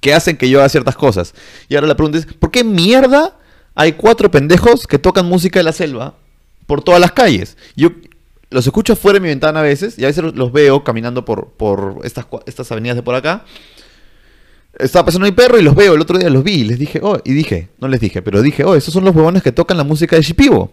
[0.00, 1.34] que hacen que yo haga ciertas cosas.
[1.68, 3.36] Y ahora la pregunta es, ¿por qué mierda
[3.74, 6.14] hay cuatro pendejos que tocan música de la selva
[6.66, 7.56] por todas las calles?
[7.76, 7.90] Yo
[8.50, 11.50] los escucho afuera de mi ventana a veces y a veces los veo caminando por,
[11.50, 13.44] por estas, estas avenidas de por acá.
[14.78, 17.00] Estaba pasando mi perro y los veo, el otro día los vi y les dije,
[17.02, 19.76] oh, y dije, no les dije, pero dije, oh, esos son los huevones que tocan
[19.76, 20.72] la música de Shipibo.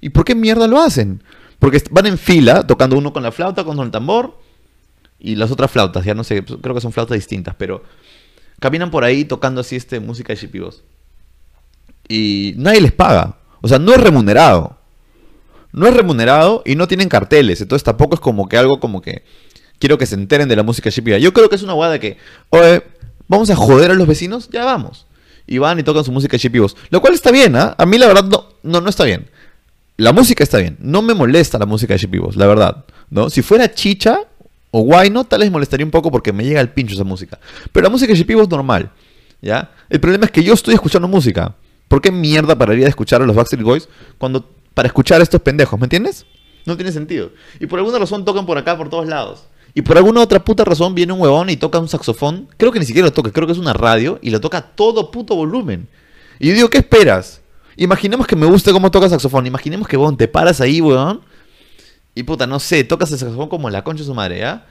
[0.00, 1.22] ¿Y por qué mierda lo hacen?
[1.58, 4.38] Porque van en fila, tocando uno con la flauta, con el tambor,
[5.18, 7.82] y las otras flautas, ya no sé, pues, creo que son flautas distintas, pero
[8.58, 10.82] caminan por ahí tocando así este música de.
[12.08, 13.36] Y nadie les paga.
[13.60, 14.78] O sea, no es remunerado.
[15.72, 17.60] No es remunerado y no tienen carteles.
[17.60, 19.22] Entonces tampoco es como que algo como que
[19.78, 21.18] quiero que se enteren de la música shipiba.
[21.18, 22.16] Yo creo que es una guada que,
[23.28, 25.06] vamos a joder a los vecinos, ya vamos.
[25.46, 26.76] Y van y tocan su música shipibos.
[26.90, 27.74] Lo cual está bien, ¿ah?
[27.78, 29.28] A mí la verdad no, no, no está bien.
[30.00, 30.78] La música está bien.
[30.80, 32.86] No me molesta la música de shipibos, la verdad.
[33.10, 33.28] ¿no?
[33.28, 34.20] Si fuera chicha
[34.70, 37.38] o guay, no, tal vez molestaría un poco porque me llega al pincho esa música.
[37.70, 38.90] Pero la música de shipibos es normal.
[39.42, 39.70] ¿Ya?
[39.90, 41.54] El problema es que yo estoy escuchando música.
[41.86, 45.42] ¿Por qué mierda pararía de escuchar a los Backstreet Boys cuando para escuchar a estos
[45.42, 45.78] pendejos?
[45.78, 46.24] ¿Me entiendes?
[46.64, 47.32] No tiene sentido.
[47.60, 49.48] Y por alguna razón tocan por acá, por todos lados.
[49.74, 52.48] Y por alguna otra puta razón viene un huevón y toca un saxofón.
[52.56, 54.62] Creo que ni siquiera lo toca, creo que es una radio y lo toca a
[54.62, 55.88] todo puto volumen.
[56.38, 57.39] Y yo digo, ¿qué esperas?
[57.76, 59.46] Imaginemos que me guste cómo toca saxofón.
[59.46, 61.20] Imaginemos que, weón, te paras ahí, weón.
[62.14, 64.66] Y puta, no sé, tocas el saxofón como la concha de su madre, ¿ya?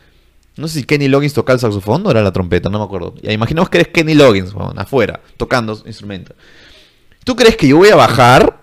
[0.58, 3.16] No sé si Kenny Loggins tocaba el saxofón o era la trompeta, no me acuerdo.
[3.22, 6.36] Ya, imaginemos que eres Kenny Loggins, weón, afuera, tocando instrumento.
[7.24, 8.60] ¿Tú crees que yo voy a bajar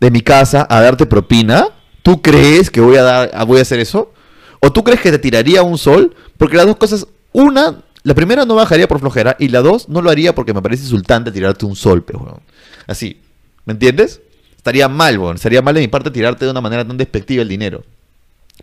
[0.00, 1.68] de mi casa a darte propina?
[2.02, 4.12] ¿Tú crees que voy a, dar, voy a hacer eso?
[4.60, 6.14] ¿O tú crees que te tiraría un sol?
[6.36, 10.02] Porque las dos cosas, una, la primera no bajaría por flojera y la dos no
[10.02, 12.40] lo haría porque me parece insultante tirarte un sol, pe, weón.
[12.86, 13.22] Así,
[13.64, 14.20] ¿me entiendes?
[14.56, 15.36] Estaría mal, weón.
[15.36, 17.84] Estaría mal de mi parte tirarte de una manera tan despectiva el dinero.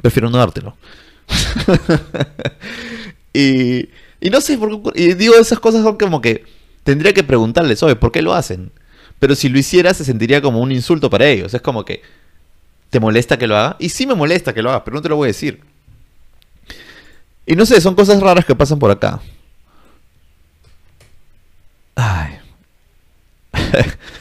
[0.02, 0.76] Prefiero no dártelo.
[3.34, 3.90] y,
[4.30, 6.46] no sé por qué Y digo, esas cosas son como que
[6.84, 8.72] tendría que preguntarles, oye, ¿por qué lo hacen?
[9.20, 11.54] Pero si lo hiciera, se sentiría como un insulto para ellos.
[11.54, 12.02] Es como que,
[12.90, 13.76] ¿te molesta que lo haga?
[13.80, 15.62] Y sí me molesta que lo haga, pero no te lo voy a decir.
[17.46, 19.22] Y no sé, son cosas raras que pasan por acá.
[21.96, 22.40] Ay.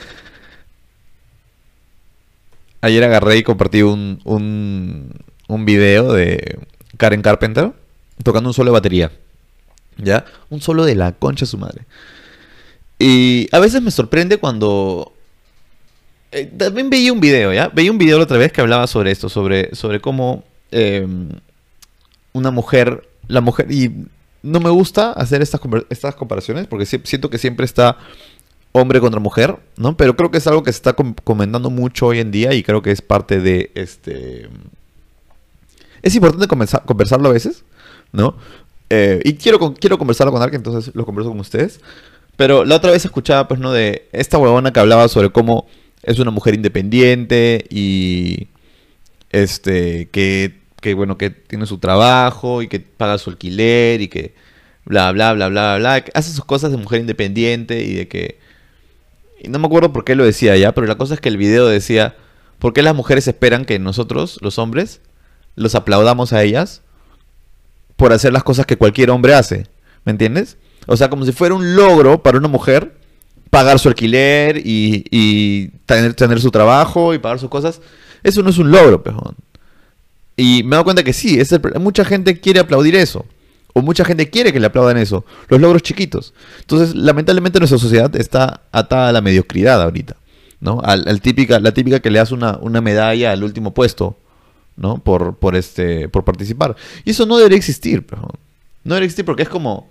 [2.80, 5.12] Ayer agarré y compartí un, un,
[5.48, 6.58] un video de
[6.96, 7.72] Karen Carpenter
[8.22, 9.12] tocando un solo de batería.
[9.98, 10.24] ¿Ya?
[10.48, 11.84] Un solo de la concha de su madre.
[12.98, 15.12] Y a veces me sorprende cuando...
[16.32, 17.68] eh, también veía un video, ¿ya?
[17.68, 21.06] Veía un video la otra vez que hablaba sobre esto, sobre, sobre cómo eh,
[22.32, 23.90] una mujer, la mujer, y
[24.42, 27.98] no me gusta hacer estas, estas comparaciones porque si- siento que siempre está
[28.72, 29.96] hombre contra mujer, ¿no?
[29.96, 32.62] Pero creo que es algo que se está com- comentando mucho hoy en día y
[32.62, 34.48] creo que es parte de este...
[36.02, 37.64] Es importante conversa- conversarlo a veces,
[38.12, 38.36] ¿no?
[38.88, 41.80] Eh, y quiero, quiero conversarlo con alguien, entonces lo converso con ustedes.
[42.36, 43.72] Pero la otra vez escuchaba, pues, ¿no?
[43.72, 45.66] De esta huevona que hablaba sobre cómo
[46.02, 48.48] es una mujer independiente y
[49.30, 54.34] este que, que bueno que tiene su trabajo y que paga su alquiler y que
[54.86, 58.39] bla bla bla bla bla que hace sus cosas de mujer independiente y de que
[59.42, 61.36] y no me acuerdo por qué lo decía ya pero la cosa es que el
[61.36, 62.16] video decía
[62.58, 65.00] por qué las mujeres esperan que nosotros los hombres
[65.56, 66.82] los aplaudamos a ellas
[67.96, 69.66] por hacer las cosas que cualquier hombre hace
[70.04, 70.56] ¿me entiendes?
[70.86, 73.00] o sea como si fuera un logro para una mujer
[73.50, 77.80] pagar su alquiler y, y tener, tener su trabajo y pagar sus cosas,
[78.22, 79.34] eso no es un logro, pejón.
[80.36, 83.26] Y me dado cuenta que sí, es el mucha gente quiere aplaudir eso.
[83.72, 85.24] O mucha gente quiere que le aplaudan eso.
[85.48, 86.34] Los logros chiquitos.
[86.60, 90.16] Entonces, lamentablemente nuestra sociedad está atada a la mediocridad ahorita.
[90.60, 90.80] ¿No?
[90.82, 94.16] Al, típica, la típica que le das una, una medalla al último puesto.
[94.76, 94.98] ¿No?
[94.98, 96.76] Por, por, este, por participar.
[97.04, 98.30] Y eso no debería existir, pejón.
[98.84, 99.88] No debería existir porque es como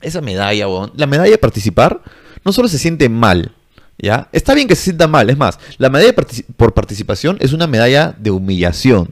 [0.00, 0.92] esa medalla, weón.
[0.96, 2.02] La medalla de participar
[2.44, 3.52] no solo se siente mal,
[3.98, 4.28] ¿Ya?
[4.32, 6.14] Está bien que se sienta mal, es más, la medalla
[6.56, 9.10] por participación es una medalla de humillación,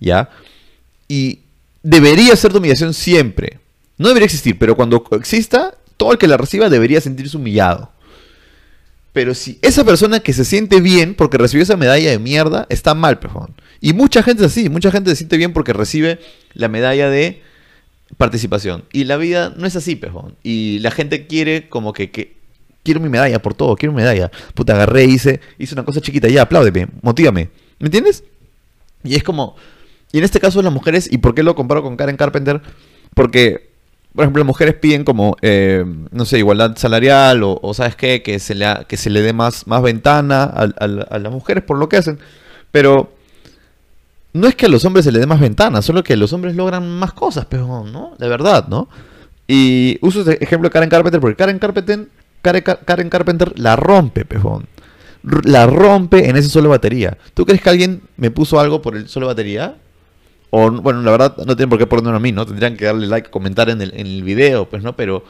[0.00, 0.28] ¿ya?
[1.06, 1.43] Y
[1.84, 3.60] debería ser de humillación siempre.
[3.96, 7.92] No debería existir, pero cuando exista, todo el que la reciba debería sentirse humillado.
[9.12, 12.94] Pero si esa persona que se siente bien porque recibió esa medalla de mierda, está
[12.94, 13.54] mal, pejón.
[13.80, 16.18] Y mucha gente es así, mucha gente se siente bien porque recibe
[16.54, 17.40] la medalla de
[18.16, 18.84] participación.
[18.92, 20.34] Y la vida no es así, pejón.
[20.42, 22.10] Y la gente quiere como que,
[22.82, 24.32] quiero mi medalla por todo, quiero mi medalla.
[24.54, 27.50] Puta, agarré, hice, hice una cosa chiquita, ya, apláudeme, motívame.
[27.78, 28.24] ¿Me entiendes?
[29.04, 29.54] Y es como,
[30.14, 32.62] y en este caso las mujeres, ¿y por qué lo comparo con Karen Carpenter?
[33.14, 33.74] Porque
[34.14, 38.22] por ejemplo, las mujeres piden como, eh, no sé, igualdad salarial o, ¿sabes qué?
[38.22, 41.88] Que se le, que se le dé más, más ventana a, las mujeres por lo
[41.88, 42.20] que hacen.
[42.70, 43.12] Pero
[44.32, 46.54] no es que a los hombres se le dé más ventana, solo que los hombres
[46.54, 48.14] logran más cosas, pero ¿no?
[48.16, 48.88] De verdad, ¿no?
[49.48, 52.06] Y uso este ejemplo de Karen Carpenter porque Karen Carpenter,
[52.40, 54.68] Karen, Carpenter la rompe, pejón.
[55.42, 57.18] La rompe en ese solo batería.
[57.34, 59.74] ¿Tú crees que alguien me puso algo por el solo batería?
[60.56, 62.46] O, bueno, la verdad no tienen por qué ponerlo a mí, ¿no?
[62.46, 64.94] Tendrían que darle like, comentar en el, en el video, pues, ¿no?
[64.94, 65.24] Pero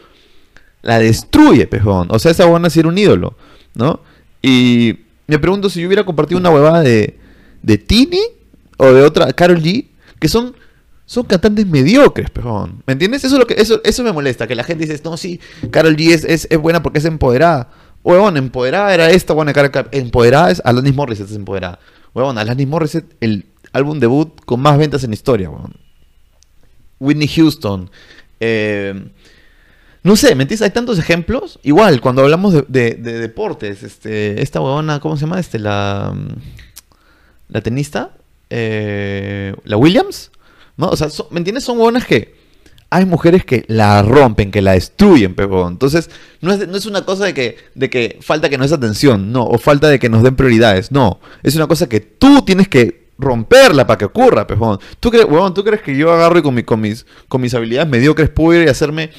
[0.82, 2.08] la destruye, pejón.
[2.10, 3.34] O sea, esa buena ser un ídolo,
[3.74, 4.00] ¿no?
[4.42, 7.18] Y me pregunto si yo hubiera compartido una huevada de,
[7.62, 8.20] de Tini
[8.76, 9.86] o de otra, Carol G,
[10.20, 10.54] que son,
[11.06, 12.82] son cantantes mediocres, pejón.
[12.86, 13.24] ¿Me entiendes?
[13.24, 15.96] Eso, es lo que, eso, eso me molesta, que la gente dice, no, sí, Carol
[15.96, 17.70] G es, es, buena porque es empoderada.
[18.02, 19.54] Huevón, empoderada era esta, buena
[19.90, 21.78] empoderada es Alanis Morissette es empoderada.
[22.12, 25.50] Huevón, Alanis Morissette, el álbum debut con más ventas en historia.
[26.98, 27.90] Whitney Houston.
[28.40, 29.10] Eh,
[30.02, 30.62] no sé, ¿me entiendes?
[30.62, 31.58] Hay tantos ejemplos.
[31.62, 35.40] Igual, cuando hablamos de, deportes, este, esta huevona, ¿cómo se llama?
[35.40, 36.14] Este, la,
[37.48, 38.12] la tenista,
[38.48, 40.30] eh, la Williams,
[40.76, 40.88] ¿no?
[40.88, 41.64] O sea, ¿me entiendes?
[41.64, 42.34] Son huevonas que
[42.90, 46.10] hay mujeres que la rompen, que la destruyen, pero entonces
[46.40, 49.32] no es, no es una cosa de que, de que falta que nos des atención,
[49.32, 52.68] no, o falta de que nos den prioridades, no, es una cosa que tú tienes
[52.68, 54.78] que romperla para que ocurra, pejón.
[55.00, 57.88] ¿Tú crees, ¿tú crees que yo agarro y con, mi, con, mis, con mis habilidades
[57.88, 59.10] mediocres puedo ir y hacerme,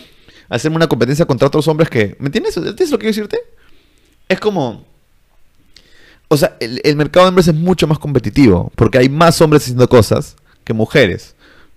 [0.50, 2.16] hacerme una competencia contra otros hombres que...
[2.20, 2.58] ¿Me entiendes?
[2.58, 3.40] ¿Entiendes lo que quiero decirte?
[4.28, 4.86] Es como...
[6.28, 9.64] O sea, el, el mercado de hombres es mucho más competitivo, porque hay más hombres
[9.64, 11.36] haciendo cosas que mujeres,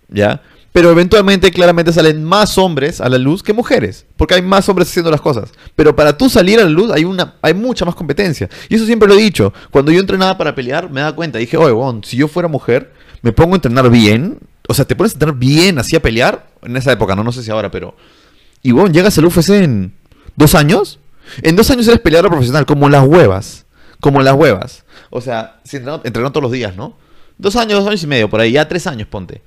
[0.08, 0.42] ¿ya?
[0.72, 4.88] Pero eventualmente, claramente salen más hombres a la luz que mujeres, porque hay más hombres
[4.88, 5.50] haciendo las cosas.
[5.74, 8.48] Pero para tú salir a la luz hay, una, hay mucha más competencia.
[8.68, 9.52] Y eso siempre lo he dicho.
[9.70, 11.38] Cuando yo entrenaba para pelear, me daba cuenta.
[11.38, 14.38] Dije, oye, bon, si yo fuera mujer, me pongo a entrenar bien.
[14.68, 16.46] O sea, te pones a entrenar bien así a pelear.
[16.62, 17.96] En esa época, no, no sé si ahora, pero...
[18.62, 19.94] Y bueno, llegas al UFC en
[20.36, 20.98] dos años.
[21.42, 23.66] En dos años eres peleador profesional, como las huevas.
[24.00, 24.84] Como las huevas.
[25.10, 26.96] O sea, entrenando, todos los días, ¿no?
[27.38, 29.42] Dos años, dos años y medio, por ahí, ya tres años, ponte.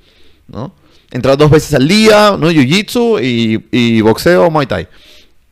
[0.48, 0.74] ¿No?
[1.12, 2.50] Entrar dos veces al día, ¿no?
[2.50, 4.88] Jiu-Jitsu y, boxeo, Muay Thai.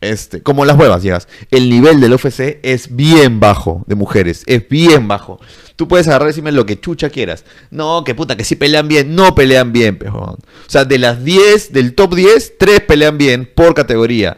[0.02, 1.28] Este, como las huevas llegas.
[1.52, 5.40] El nivel del UFC es bien bajo de mujeres, es bien bajo.
[5.76, 7.44] Tú puedes agarrar y decirme lo que chucha quieras.
[7.72, 10.36] No, que puta, que sí pelean bien, no pelean bien, pejón.
[10.36, 14.38] O sea, de las 10, del top 10, 3 pelean bien por categoría.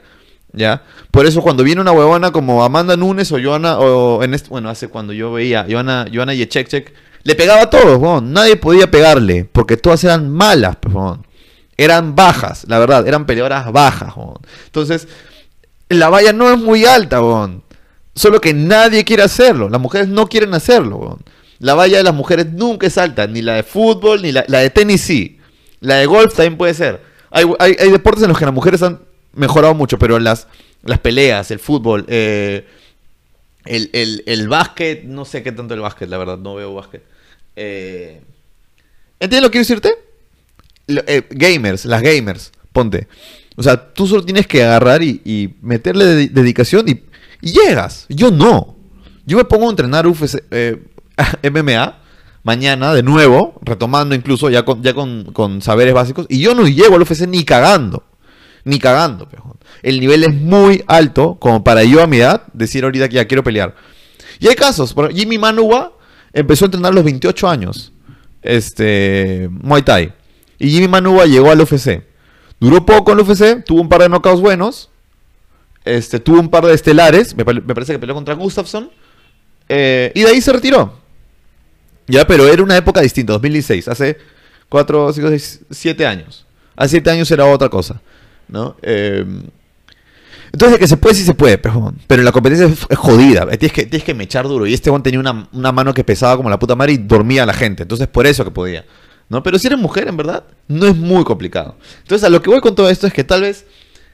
[0.54, 0.84] ¿Ya?
[1.12, 4.70] Por eso cuando viene una huevona como Amanda Nunes o Joana, o en este, bueno,
[4.70, 9.78] hace cuando yo veía Joana, Joana Yechekchek, le pegaba a todos, nadie podía pegarle, porque
[9.78, 10.78] todas eran malas,
[11.78, 14.14] eran bajas, la verdad, eran peleadoras bajas.
[14.66, 15.08] Entonces,
[15.90, 17.20] la valla no es muy alta,
[18.16, 21.20] solo que nadie quiere hacerlo, las mujeres no quieren hacerlo.
[21.62, 24.70] La valla de las mujeres nunca es alta, ni la de fútbol, ni la, de
[24.72, 25.38] tenis sí.
[25.80, 27.02] La de golf también puede ser.
[27.30, 27.46] Hay,
[27.92, 29.00] deportes en los que las mujeres han
[29.34, 30.48] mejorado mucho, pero las,
[30.84, 32.66] las peleas, el fútbol, eh,
[33.66, 37.04] el, el, básquet, no sé qué tanto el básquet, la verdad, no veo básquet.
[37.56, 38.22] Eh,
[39.20, 39.96] ¿Entiendes lo que quiero decirte?
[40.88, 43.08] Eh, gamers, las gamers, ponte.
[43.56, 47.04] O sea, tú solo tienes que agarrar y, meterle dedicación y,
[47.42, 48.06] llegas.
[48.10, 48.76] Yo no.
[49.26, 50.82] Yo me pongo a entrenar UFC, eh,
[51.52, 52.02] MMA
[52.44, 56.96] mañana de nuevo, retomando incluso ya con, ya con, saberes básicos, y yo no llego
[56.96, 58.04] al UFC ni cagando.
[58.64, 59.28] Ni cagando,
[59.82, 63.26] El nivel es muy alto como para yo a mi edad decir ahorita que ya
[63.26, 63.76] quiero pelear.
[64.40, 64.96] Y hay casos.
[65.14, 65.94] Jimmy Manuwa
[66.34, 67.94] empezó a entrenar a los 28 años.
[68.42, 69.50] Este.
[69.52, 70.14] Muay Thai.
[70.60, 72.04] Y Jimmy Manuwa llegó al UFC.
[72.60, 74.90] Duró poco en el UFC, tuvo un par de knockouts buenos.
[75.84, 77.36] Este, tuvo un par de estelares.
[77.36, 78.92] Me, parece que peleó contra Gustafsson.
[79.68, 81.00] Eh, y de ahí se retiró.
[82.08, 83.88] Ya, pero era una época distinta, 2016.
[83.88, 84.18] Hace
[84.70, 86.46] 4, 5, 6, 7 años.
[86.76, 88.02] Hace 7 años era otra cosa.
[88.52, 88.76] ¿No?
[88.82, 89.26] Eh,
[90.54, 93.48] entonces, que se puede, sí se puede, pero, pero la competencia es jodida.
[93.58, 94.68] Tienes que, tienes que mechar duro.
[94.68, 97.46] Y este one tenía una, mano que pesaba como la puta madre y dormía a
[97.46, 97.84] la gente.
[97.84, 98.86] Entonces, por eso que podía.
[99.30, 99.44] ¿no?
[99.44, 101.78] Pero si eres mujer, en verdad, no es muy complicado.
[102.02, 103.66] Entonces, a lo que voy con todo esto es que tal vez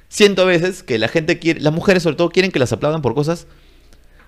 [0.10, 3.02] siento a veces que la gente quiere, las mujeres sobre todo quieren que las aplaudan
[3.02, 3.48] por cosas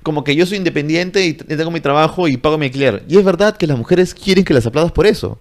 [0.03, 3.03] como que yo soy independiente y tengo mi trabajo y pago mi alquiler.
[3.07, 5.39] Y es verdad que las mujeres quieren que las aplaudas por eso.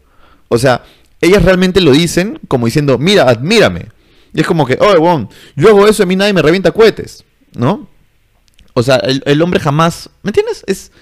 [0.49, 0.83] O sea,
[1.21, 3.87] ellas realmente lo dicen como diciendo, mira, admírame.
[4.39, 6.71] Y es como que, oh, bueno, yo hago eso y a mí nadie me revienta
[6.71, 7.25] cohetes,
[7.55, 7.89] ¿no?
[8.73, 10.63] O sea, el, hombre jamás, ¿me entiendes?
[10.69, 10.93] Es,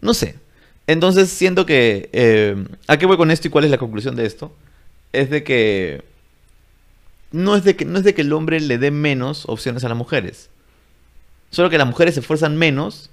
[0.00, 0.36] no sé.
[0.86, 4.24] Entonces siento que, eh, ¿a qué voy con esto y cuál es la conclusión de
[4.24, 4.56] esto?
[5.12, 6.02] Es de que
[7.30, 9.90] no es de que no es de que el hombre le dé menos opciones a
[9.90, 10.48] las mujeres.
[11.50, 13.10] Solo que las mujeres se esfuerzan menos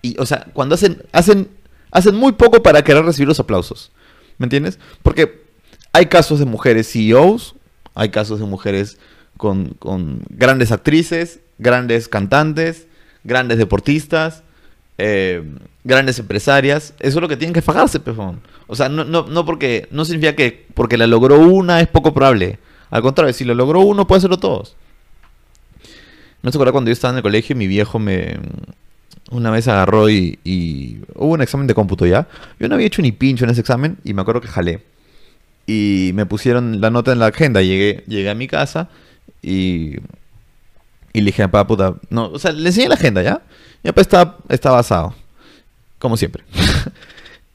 [0.00, 1.50] y, o sea, cuando hacen hacen
[1.90, 3.92] hacen muy poco para querer recibir los aplausos.
[4.38, 4.78] ¿Me entiendes?
[5.02, 5.44] Porque
[5.92, 7.54] hay casos de mujeres CEOs,
[7.94, 8.98] hay casos de mujeres
[9.36, 9.76] con,
[10.30, 12.86] grandes actrices, grandes cantantes,
[13.24, 14.42] grandes deportistas,
[14.98, 15.42] eh,
[15.82, 16.94] grandes empresarias.
[17.00, 18.40] Eso es lo que tienen que pagarse, pejón.
[18.66, 22.14] O sea, no, no, no porque no significa que porque la logró una es poco
[22.14, 22.58] probable.
[22.90, 24.76] Al contrario, si lo logró uno, puede hacerlo todos.
[26.42, 28.38] No se acuerda cuando yo estaba en el colegio, mi viejo me.
[29.30, 32.28] Una vez agarró y, y, Hubo un examen de cómputo ya.
[32.60, 34.82] Yo no había hecho ni pincho en ese examen y me acuerdo que jalé.
[35.66, 37.62] Y me pusieron la nota en la agenda.
[37.62, 38.88] Llegué, llegué a mi casa
[39.42, 39.96] y.
[41.12, 41.94] Y le dije papá, puta.
[42.10, 43.42] No, o sea, le enseñé la agenda ya.
[43.82, 45.14] Y papá está, está basado.
[45.98, 46.44] Como siempre.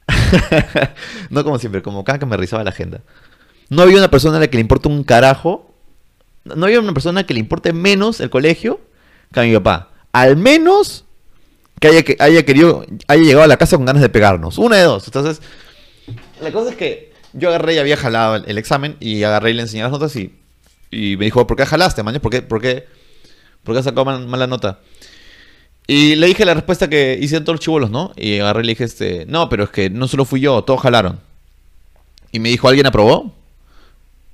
[1.30, 3.00] no como siempre, como cada que me rizaba la agenda.
[3.68, 5.72] No había una persona a la que le importe un carajo.
[6.44, 8.80] No había una persona que le importe menos el colegio
[9.32, 9.90] que a mi papá.
[10.12, 11.04] Al menos
[11.78, 14.58] que haya, que haya querido, haya llegado a la casa con ganas de pegarnos.
[14.58, 15.06] Una de dos.
[15.06, 15.40] Entonces,
[16.40, 19.62] la cosa es que yo agarré y había jalado el, examen y agarré y le
[19.62, 20.32] enseñé las notas y,
[20.90, 22.20] me dijo, ¿por qué jalaste, mañana?
[22.20, 22.86] ¿Por qué, por qué,
[23.62, 24.80] por qué has sacado mala nota?
[25.86, 28.12] Y le dije la respuesta que hicieron todos los chivolos, ¿no?
[28.16, 30.80] Y agarré y le dije, este, no, pero es que no solo fui yo, todos
[30.80, 31.20] jalaron.
[32.32, 33.34] Y me dijo, ¿alguien aprobó?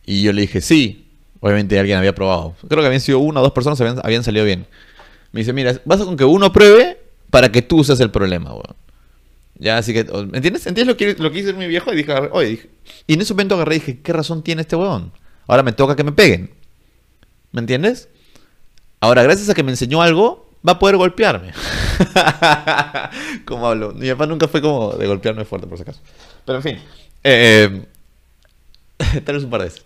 [0.05, 1.03] Y yo le dije, sí.
[1.41, 2.55] Obviamente alguien había probado.
[2.69, 4.67] Creo que habían sido una o dos personas habían, habían salido bien.
[5.33, 6.99] Me dice, mira, vas con que uno pruebe
[7.31, 8.77] para que tú seas el problema, weón.
[9.59, 10.67] Ya, así que, ¿me entiendes?
[10.67, 11.93] ¿Entiendes lo que, lo que hizo mi viejo?
[11.93, 12.71] Y dije, oye, dije,
[13.07, 15.13] y en ese momento agarré y dije, ¿qué razón tiene este weón?
[15.47, 16.51] Ahora me toca que me peguen.
[17.53, 18.09] ¿Me entiendes?
[19.01, 21.53] Ahora, gracias a que me enseñó algo, va a poder golpearme.
[23.45, 23.93] como hablo.
[23.93, 26.01] Mi papá nunca fue como de golpearme fuerte, por si acaso.
[26.45, 26.79] Pero en fin.
[27.25, 27.83] Eh,
[29.25, 29.85] tal vez un par de veces.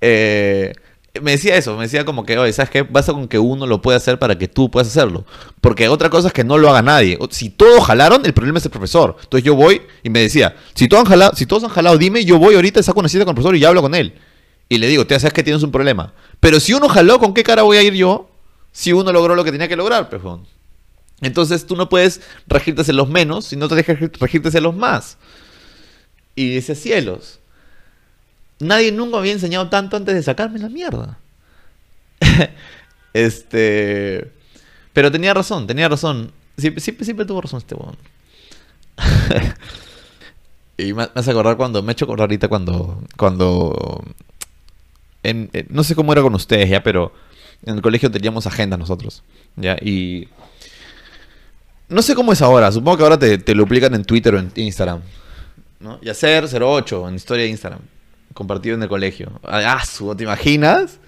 [0.00, 0.72] Eh,
[1.20, 2.82] me decía eso, me decía como que, oye, ¿sabes qué?
[2.82, 5.26] Basta con que uno lo pueda hacer para que tú puedas hacerlo.
[5.60, 7.18] Porque otra cosa es que no lo haga nadie.
[7.30, 9.16] Si todos jalaron, el problema es el profesor.
[9.22, 12.24] Entonces yo voy y me decía, si todos han jalado, si todos han jalado dime,
[12.24, 14.14] yo voy ahorita, saco una cita con el profesor y ya hablo con él.
[14.70, 16.14] Y le digo, te sabes que tienes un problema.
[16.40, 18.30] Pero si uno jaló, ¿con qué cara voy a ir yo?
[18.72, 20.46] Si uno logró lo que tenía que lograr, pejón.
[21.20, 24.74] Entonces tú no puedes regirte en los menos, si no te dejas regirte en los
[24.74, 25.18] más.
[26.34, 27.38] Y dice, cielos.
[28.62, 31.18] Nadie nunca me había enseñado tanto antes de sacarme la mierda.
[33.12, 34.30] este.
[34.92, 36.30] Pero tenía razón, tenía razón.
[36.56, 37.96] Siempre, siempre, tuvo razón este weón.
[40.78, 41.82] y me, hace acordar cuando.
[41.82, 43.02] Me he hecho acordar ahorita cuando.
[43.16, 44.04] Cuando.
[45.68, 47.12] no sé cómo era con ustedes ya, pero
[47.66, 49.24] en el colegio teníamos agendas nosotros.
[49.56, 49.76] ¿ya?
[49.82, 50.28] Y.
[51.88, 52.70] No sé cómo es ahora.
[52.70, 55.00] Supongo que ahora te, te lo aplican en Twitter o en Instagram.
[55.80, 55.98] ¿no?
[56.00, 57.80] Y hacer 08 en historia de Instagram
[58.34, 59.40] compartido en el colegio.
[59.44, 59.82] Ah,
[60.16, 60.98] ¿te imaginas?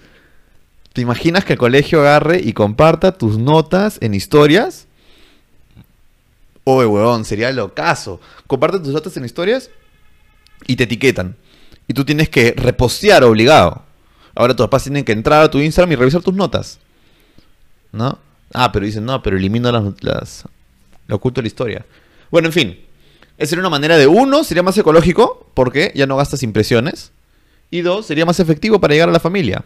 [0.93, 4.87] ¿Te imaginas que el colegio agarre y comparta tus notas en historias?
[6.63, 8.19] Oye, huevón, sería el ocaso.
[8.47, 9.69] Comparte tus notas en historias
[10.65, 11.35] y te etiquetan.
[11.87, 13.83] Y tú tienes que repostear obligado.
[14.33, 16.79] Ahora tus papás tienen que entrar a tu Instagram y revisar tus notas.
[17.91, 18.17] ¿No?
[18.53, 20.45] Ah, pero dicen, no, pero elimino las, las
[21.07, 21.85] lo oculto de la historia.
[22.31, 22.79] Bueno, en fin.
[23.37, 27.11] Esa sería una manera de uno, sería más ecológico, porque ya no gastas impresiones.
[27.71, 29.63] Y dos, sería más efectivo para llegar a la familia.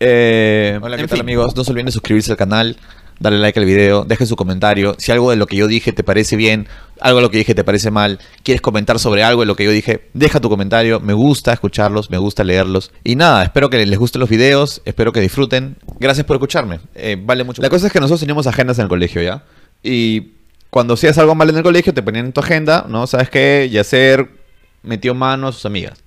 [0.00, 1.56] Eh, Hola, ¿qué tal amigos?
[1.56, 2.76] No se olviden de suscribirse al canal,
[3.20, 4.96] darle like al video, dejen su comentario.
[4.98, 6.68] Si algo de lo que yo dije te parece bien,
[7.00, 9.64] algo de lo que dije te parece mal, quieres comentar sobre algo de lo que
[9.64, 11.00] yo dije, deja tu comentario.
[11.00, 12.92] Me gusta escucharlos, me gusta leerlos.
[13.02, 15.76] Y nada, espero que les gusten los videos, espero que disfruten.
[16.00, 16.80] Gracias por escucharme.
[16.94, 17.62] Eh, vale mucho.
[17.62, 19.42] La cosa es que nosotros teníamos agendas en el colegio, ¿ya?
[19.82, 20.32] Y
[20.70, 23.06] cuando hacías algo mal en el colegio, te ponían en tu agenda, ¿no?
[23.06, 23.68] ¿Sabes qué?
[23.70, 24.43] Yacer
[24.84, 26.02] metió mano a sus amigas.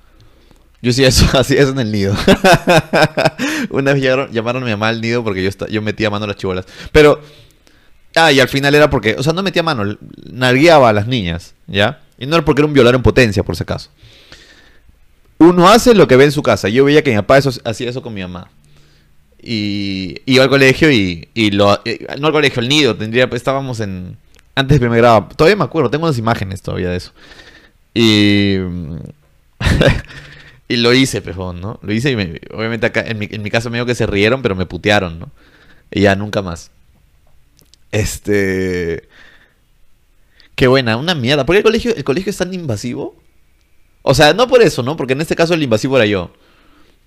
[0.82, 2.16] Yo sí eso, así eso en el nido.
[3.70, 4.02] Una vez
[4.32, 6.66] llamaron, a mi mamá al nido porque yo, yo metía mano a las chibolas.
[6.92, 7.22] Pero,
[8.16, 9.98] ah, y al final era porque, o sea, no metía mano,
[10.32, 12.02] nargueaba a las niñas, ¿ya?
[12.18, 13.90] Y no era porque era un violador en potencia, por si acaso.
[15.40, 16.68] Uno hace lo que ve en su casa.
[16.70, 18.50] Yo veía que mi papá eso, hacía eso con mi mamá.
[19.40, 21.80] Y iba al colegio y, y lo...
[21.86, 22.96] Eh, no al colegio, al nido.
[22.96, 24.18] Tendría, estábamos en
[24.58, 25.30] antes de primer grado.
[25.36, 27.12] Todavía me acuerdo, tengo unas imágenes todavía de eso.
[27.98, 28.58] Y.
[30.68, 31.80] y lo hice, pejón, ¿no?
[31.82, 32.16] Lo hice y
[32.54, 35.18] obviamente acá en mi, en mi caso me digo que se rieron, pero me putearon,
[35.18, 35.32] ¿no?
[35.90, 36.70] Y ya nunca más.
[37.92, 39.08] Este.
[40.56, 41.46] Qué buena, una mierda.
[41.46, 43.16] ¿Por qué el colegio, el colegio es tan invasivo?
[44.04, 44.96] O sea, no por eso, ¿no?
[44.96, 46.32] Porque en este caso el invasivo era yo.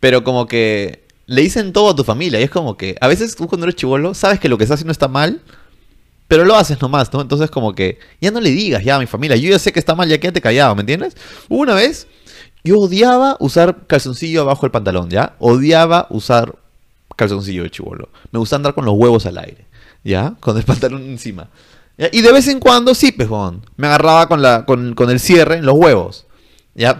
[0.01, 2.41] Pero como que le dicen todo a tu familia.
[2.41, 4.77] Y es como que a veces tú cuando eres chivolo sabes que lo que estás
[4.77, 5.41] haciendo está mal,
[6.31, 7.21] pero lo haces nomás, ¿no?
[7.21, 9.37] Entonces como que ya no le digas ya a mi familia.
[9.37, 11.17] Yo ya sé que está mal, ya quédate callado, ¿me entiendes?
[11.49, 12.07] Una vez
[12.63, 15.35] yo odiaba usar calzoncillo abajo del pantalón, ¿ya?
[15.41, 16.55] Odiaba usar
[17.17, 18.11] calzoncillo de chivolo.
[18.31, 19.67] Me gusta andar con los huevos al aire,
[20.05, 20.35] ¿ya?
[20.39, 21.49] Con el pantalón encima.
[22.13, 23.67] Y de vez en cuando, sí, pejón.
[23.77, 26.27] Me agarraba con, la, con, con el cierre en los huevos.
[26.77, 26.97] ¿Ya?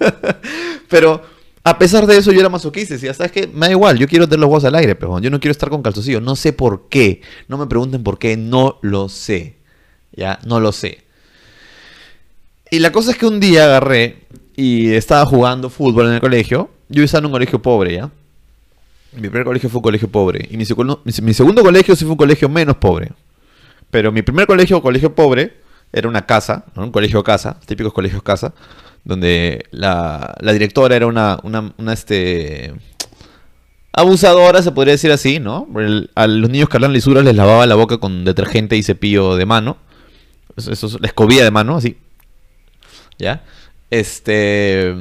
[0.88, 1.20] Pero
[1.68, 2.94] a pesar de eso, yo era masoquista.
[2.94, 3.46] Decía, ¿sabes qué?
[3.46, 5.70] Me da igual, yo quiero tener los huevos al aire, pero yo no quiero estar
[5.70, 6.20] con calzoncillo.
[6.20, 7.22] No sé por qué.
[7.48, 9.56] No me pregunten por qué, no lo sé.
[10.12, 10.38] ¿Ya?
[10.46, 11.04] No lo sé.
[12.70, 16.70] Y la cosa es que un día agarré y estaba jugando fútbol en el colegio.
[16.88, 18.10] Yo estaba en un colegio pobre, ¿ya?
[19.12, 20.48] Mi primer colegio fue un colegio pobre.
[20.50, 20.64] Y mi
[21.34, 23.12] segundo colegio sí fue un colegio menos pobre.
[23.90, 25.56] Pero mi primer colegio, colegio pobre,
[25.92, 28.52] era una casa, un colegio casa, típicos colegios casa
[29.08, 32.74] donde la, directora era una, una, este,
[33.90, 35.66] abusadora, se podría decir así, ¿no?
[36.14, 39.46] a los niños que hablan lisuras les lavaba la boca con detergente y cepillo de
[39.46, 39.78] mano.
[40.58, 41.96] Eso, eso la escobía de mano, así.
[43.18, 43.44] ¿Ya?
[43.90, 44.94] Este...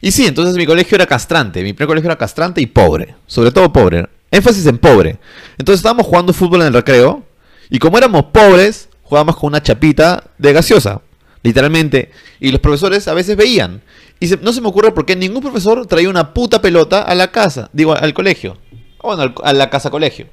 [0.00, 1.64] Y sí, entonces mi colegio era castrante.
[1.64, 3.16] Mi primer colegio era castrante y pobre.
[3.26, 4.08] Sobre todo pobre.
[4.30, 5.18] Énfasis en pobre.
[5.58, 7.24] Entonces estábamos jugando fútbol en el recreo.
[7.68, 11.00] Y como éramos pobres, jugábamos con una chapita de gaseosa
[11.42, 12.10] literalmente.
[12.40, 13.82] Y los profesores a veces veían.
[14.20, 17.30] Y no se me ocurre por qué ningún profesor traía una puta pelota a la
[17.32, 18.56] casa, digo, al colegio.
[19.02, 20.28] Bueno, a la casa colegio,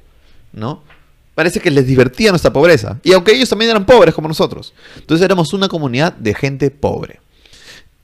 [0.52, 0.84] ¿no?
[1.34, 3.00] Parece que les divertía nuestra pobreza.
[3.02, 4.74] Y aunque ellos también eran pobres como nosotros.
[4.96, 7.20] Entonces éramos una comunidad de gente pobre.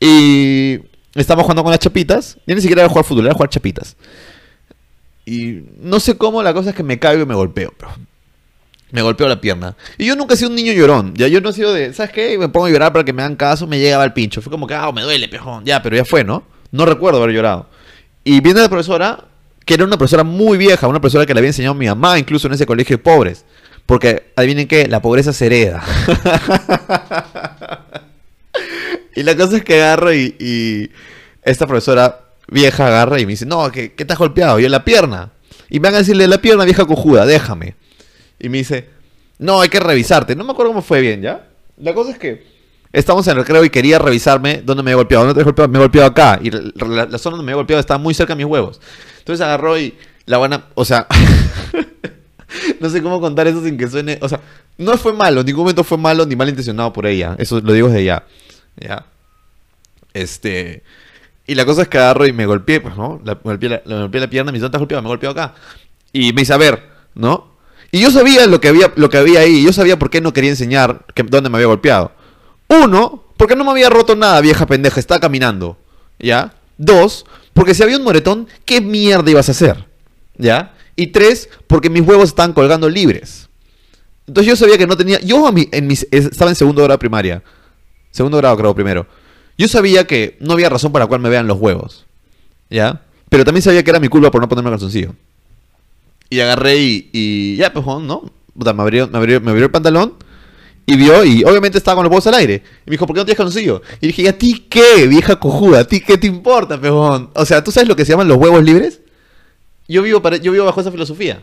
[0.00, 0.80] Y
[1.14, 2.38] estábamos jugando con las chapitas.
[2.46, 3.96] Ya ni siquiera era jugar fútbol, era jugar chapitas.
[5.24, 7.72] Y no sé cómo, la cosa es que me caigo y me golpeo.
[7.76, 7.90] Pero
[8.92, 9.76] me golpeó la pierna.
[9.98, 11.14] Y yo nunca he sido un niño llorón.
[11.14, 12.38] Ya yo no he sido de, ¿sabes qué?
[12.38, 14.40] Me pongo a llorar para que me hagan caso, me llegaba el pincho.
[14.40, 15.64] Fue como que, ah, me duele, pejón.
[15.64, 16.44] Ya, pero ya fue, ¿no?
[16.70, 17.68] No recuerdo haber llorado.
[18.24, 19.24] Y viene la profesora,
[19.64, 22.18] que era una profesora muy vieja, una profesora que le había enseñado a mi mamá,
[22.18, 23.44] incluso en ese colegio de pobres.
[23.86, 25.82] Porque, adivinen qué, la pobreza se hereda.
[29.14, 30.90] y la cosa es que agarro y,
[31.42, 34.58] esta profesora vieja agarra y me dice, no, ¿qué, te has golpeado?
[34.58, 35.30] Yo en la pierna.
[35.68, 37.76] Y me van a decirle, la pierna vieja cojuda, déjame.
[38.38, 38.88] Y me dice,
[39.38, 40.34] no, hay que revisarte.
[40.34, 41.48] No me acuerdo cómo fue bien, ¿ya?
[41.78, 42.46] La cosa es que
[42.92, 45.24] estamos en el recreo y quería revisarme dónde me he golpeado.
[45.24, 45.68] ¿Dónde te he golpeado?
[45.68, 46.38] Me he golpeado acá.
[46.42, 48.80] Y la, zona donde me he golpeado está muy cerca de mis huevos.
[49.18, 49.94] Entonces agarró y
[50.26, 50.64] la buena...
[50.74, 51.06] O sea...
[52.80, 54.18] no sé cómo contar eso sin que suene...
[54.22, 54.40] O sea,
[54.78, 55.40] no fue malo.
[55.40, 57.34] En ningún momento fue malo ni mal intencionado por ella.
[57.38, 58.24] Eso lo digo desde ya.
[58.76, 59.06] ¿Ya?
[60.14, 60.82] Este...
[61.48, 63.20] Y la cosa es que agarro y me golpeé, pues, ¿no?
[63.24, 65.02] me, golpeé la, golpeé la pierna, me dice, ¿dónde te has golpeado?
[65.02, 65.54] Me he golpeado acá.
[66.12, 66.82] Y me dice, a ver,
[67.14, 67.55] ¿no?
[67.90, 69.64] Y yo sabía lo que había, lo que había ahí.
[69.64, 72.12] Yo sabía por qué no quería enseñar que, dónde me había golpeado.
[72.68, 75.00] Uno, porque no me había roto nada, vieja pendeja.
[75.00, 75.78] Estaba caminando.
[76.18, 76.54] ¿Ya?
[76.78, 79.86] Dos, porque si había un moretón, ¿qué mierda ibas a hacer?
[80.36, 80.74] ¿Ya?
[80.94, 83.48] Y tres, porque mis huevos estaban colgando libres.
[84.26, 85.20] Entonces yo sabía que no tenía...
[85.20, 87.42] Yo en mis, estaba en segundo grado primaria.
[88.10, 89.06] Segundo grado creo primero.
[89.56, 92.06] Yo sabía que no había razón para la cual me vean los huevos.
[92.68, 93.02] ¿Ya?
[93.28, 95.14] Pero también sabía que era mi culpa por no ponerme calzoncillo.
[96.28, 98.30] Y agarré y, ya, pues, ¿no?
[98.54, 100.14] me, abrió, me, abrió, me abrió el pantalón
[100.88, 102.62] y vio y obviamente estaba con los huevos al aire.
[102.86, 103.82] Y me dijo, ¿por qué no tienes calzoncillo?
[104.00, 105.80] Y dije, ¿y a ti qué, vieja cojuda?
[105.80, 107.30] ¿A ti qué te importa, pejón?
[107.34, 109.00] O sea, ¿tú sabes lo que se llaman los huevos libres?
[109.88, 111.42] Yo vivo, para, yo vivo bajo esa filosofía.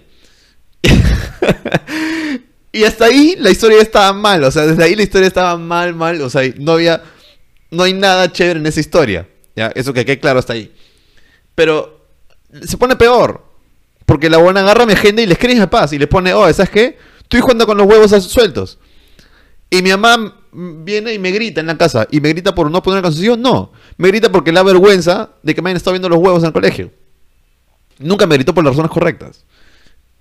[2.71, 4.45] y hasta ahí la historia estaba mal.
[4.45, 6.21] O sea, desde ahí la historia estaba mal, mal.
[6.21, 7.03] O sea, no había...
[7.69, 9.27] No hay nada chévere en esa historia.
[9.55, 9.71] ¿ya?
[9.75, 10.71] Eso que quede claro hasta ahí.
[11.53, 12.07] Pero
[12.65, 13.42] se pone peor.
[14.05, 16.51] Porque la buena agarra mi agenda y le escribe a paz y le pone, oh,
[16.53, 16.97] ¿sabes qué?
[17.21, 18.79] Estoy jugando con los huevos sueltos.
[19.69, 22.07] Y mi mamá viene y me grita en la casa.
[22.11, 23.37] ¿Y me grita por no poner calzoncillo?
[23.37, 23.71] No.
[23.97, 26.47] Me grita porque le da vergüenza de que me hayan estado viendo los huevos en
[26.47, 26.91] el colegio.
[27.97, 29.45] Nunca me gritó por las razones correctas.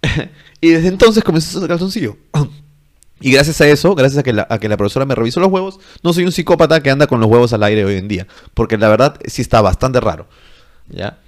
[0.60, 2.16] y desde entonces comenzó a hacer calzoncillo.
[3.20, 5.50] y gracias a eso, gracias a que, la, a que la profesora me revisó los
[5.50, 8.26] huevos, no soy un psicópata que anda con los huevos al aire hoy en día.
[8.54, 10.28] Porque la verdad sí está bastante raro.
[10.88, 11.18] ¿Ya?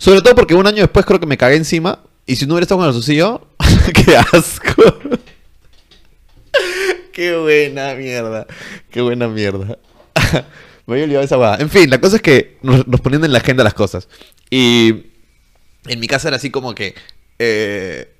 [0.00, 1.98] Sobre todo porque un año después creo que me cagué encima.
[2.24, 3.46] Y si no hubiera estado con el sucio,
[3.94, 4.72] ¡qué asco!
[7.12, 8.46] ¡Qué buena mierda!
[8.90, 9.76] ¡Qué buena mierda!
[10.86, 11.58] me había olvidado esa guada.
[11.58, 14.08] En fin, la cosa es que nos, ponían en la agenda las cosas.
[14.48, 15.04] Y
[15.86, 16.94] en mi casa era así como que...
[17.38, 18.10] Eh,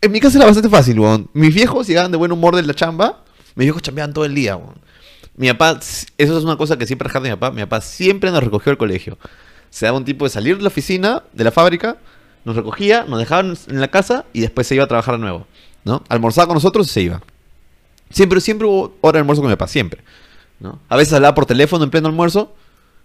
[0.00, 1.28] en mi casa era bastante fácil, weón.
[1.32, 3.24] Mis viejos llegaban de buen humor de la chamba.
[3.56, 4.80] Mis viejos chambeaban todo el día, weón.
[5.34, 7.50] Mi papá, eso es una cosa que siempre dejaba de mi papá.
[7.50, 9.18] Mi papá siempre nos recogió al colegio
[9.72, 11.96] se daba un tipo de salir de la oficina, de la fábrica,
[12.44, 15.46] nos recogía, nos dejaba en la casa y después se iba a trabajar de nuevo,
[15.82, 16.04] ¿no?
[16.10, 17.22] Almorzaba con nosotros y se iba.
[18.10, 20.04] Siempre, siempre hubo hora de almuerzo con mi papá, siempre,
[20.60, 20.78] ¿no?
[20.90, 22.54] A veces hablaba por teléfono en pleno almuerzo,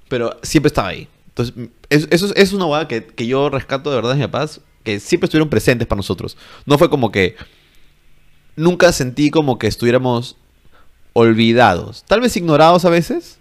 [0.10, 1.08] pero siempre estaba ahí.
[1.30, 4.50] Entonces, eso es, una hueá que, que, yo rescato de verdad de mi papá,
[4.84, 6.36] que siempre estuvieron presentes para nosotros.
[6.66, 7.38] No fue como que...
[8.58, 10.36] Nunca sentí como que estuviéramos
[11.14, 12.04] olvidados.
[12.08, 13.40] Tal vez ignorados a veces,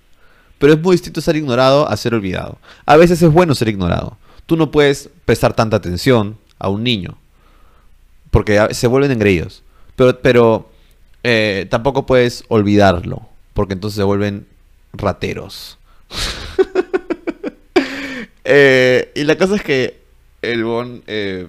[0.59, 2.59] pero es muy distinto ser ignorado a ser olvidado.
[2.84, 4.16] A veces es bueno ser ignorado.
[4.46, 7.18] Tú no puedes prestar tanta atención a un niño,
[8.30, 9.62] porque se vuelven engreídos.
[9.96, 10.70] Pero, pero
[11.22, 14.46] eh, tampoco puedes olvidarlo, porque entonces se vuelven
[14.92, 15.78] rateros.
[18.48, 19.98] Eh, y la cosa es que
[20.40, 21.48] el bon eh,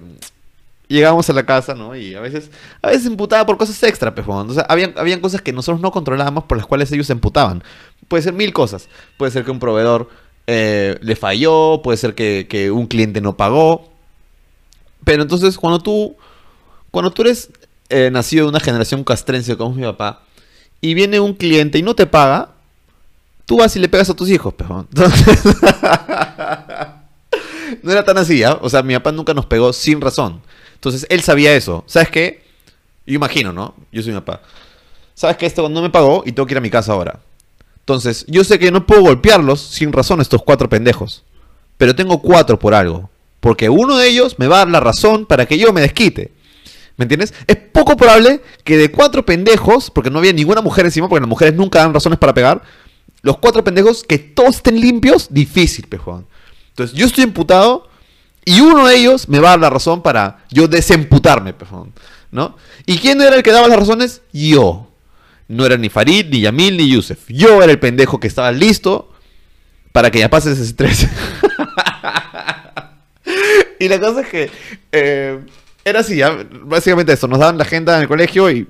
[0.88, 1.94] llegábamos a la casa, ¿no?
[1.94, 2.50] Y a veces,
[2.82, 5.80] a veces se imputaba por cosas extra, pues, O sea, habían, habían cosas que nosotros
[5.80, 7.62] no controlábamos por las cuales ellos se imputaban.
[8.08, 8.88] Puede ser mil cosas.
[9.16, 10.08] Puede ser que un proveedor
[10.46, 13.88] eh, le falló, puede ser que, un cliente no pagó.
[15.04, 16.16] Pero entonces, cuando tú,
[16.90, 17.50] cuando tú eres
[17.90, 20.22] eh, nacido de una generación castrense como mi papá,
[20.80, 22.50] y viene un cliente y no te paga,
[23.44, 25.44] tú vas y le pegas a tus hijos, pues, Entonces...
[27.82, 28.58] no era tan así, ¿ah?
[28.62, 30.40] O sea, mi papá nunca nos pegó sin razón.
[30.78, 31.82] Entonces él sabía eso.
[31.86, 32.42] ¿Sabes qué?
[33.04, 33.74] Yo imagino, ¿no?
[33.90, 34.42] Yo soy mi papá.
[35.14, 35.46] ¿Sabes qué?
[35.46, 37.18] Esto no me pagó y tengo que ir a mi casa ahora.
[37.80, 41.24] Entonces, yo sé que no puedo golpearlos sin razón estos cuatro pendejos.
[41.76, 43.10] Pero tengo cuatro por algo.
[43.40, 46.32] Porque uno de ellos me va a dar la razón para que yo me desquite.
[46.96, 47.34] ¿Me entiendes?
[47.46, 51.28] Es poco probable que de cuatro pendejos, porque no había ninguna mujer encima, porque las
[51.28, 52.62] mujeres nunca dan razones para pegar,
[53.22, 56.26] los cuatro pendejos que todos estén limpios, difícil, pejón.
[56.70, 57.87] Entonces, yo estoy imputado
[58.48, 61.54] y uno de ellos me va a dar la razón para yo desemputarme,
[62.30, 62.56] ¿no?
[62.86, 64.22] ¿Y quién era el que daba las razones?
[64.32, 64.90] Yo.
[65.48, 67.28] No era ni Farid, ni Yamil, ni Yusef.
[67.28, 69.12] Yo era el pendejo que estaba listo
[69.92, 71.06] para que ya pase ese estrés.
[73.78, 74.50] y la cosa es que
[74.92, 75.40] eh,
[75.84, 76.18] era así,
[76.62, 77.28] básicamente eso.
[77.28, 78.66] Nos daban la agenda en el colegio y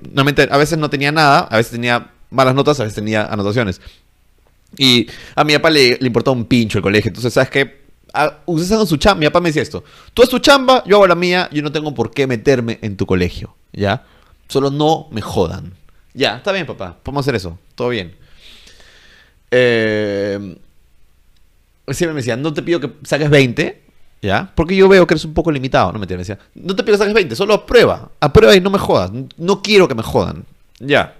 [0.49, 3.79] a veces no tenía nada, a veces tenía malas notas, a veces tenía anotaciones.
[4.77, 7.07] Y a mi papá le, le importaba un pincho el colegio.
[7.07, 7.78] Entonces, ¿sabes qué?
[8.45, 9.83] Usando su chamba, mi papá me decía esto,
[10.13, 12.97] tú haces tu chamba, yo hago la mía, yo no tengo por qué meterme en
[12.97, 14.03] tu colegio, ¿ya?
[14.47, 15.73] Solo no me jodan.
[16.13, 18.15] Ya, está bien, papá, podemos hacer eso, todo bien.
[19.51, 20.57] Eh,
[21.89, 23.83] siempre me decía, no te pido que saques 20,
[24.21, 24.51] ¿ya?
[24.55, 26.99] Porque yo veo que eres un poco limitado, no me decía, no te pido que
[26.99, 30.45] saques 20, solo aprueba, aprueba y no me jodas, no quiero que me jodan,
[30.79, 31.18] ya.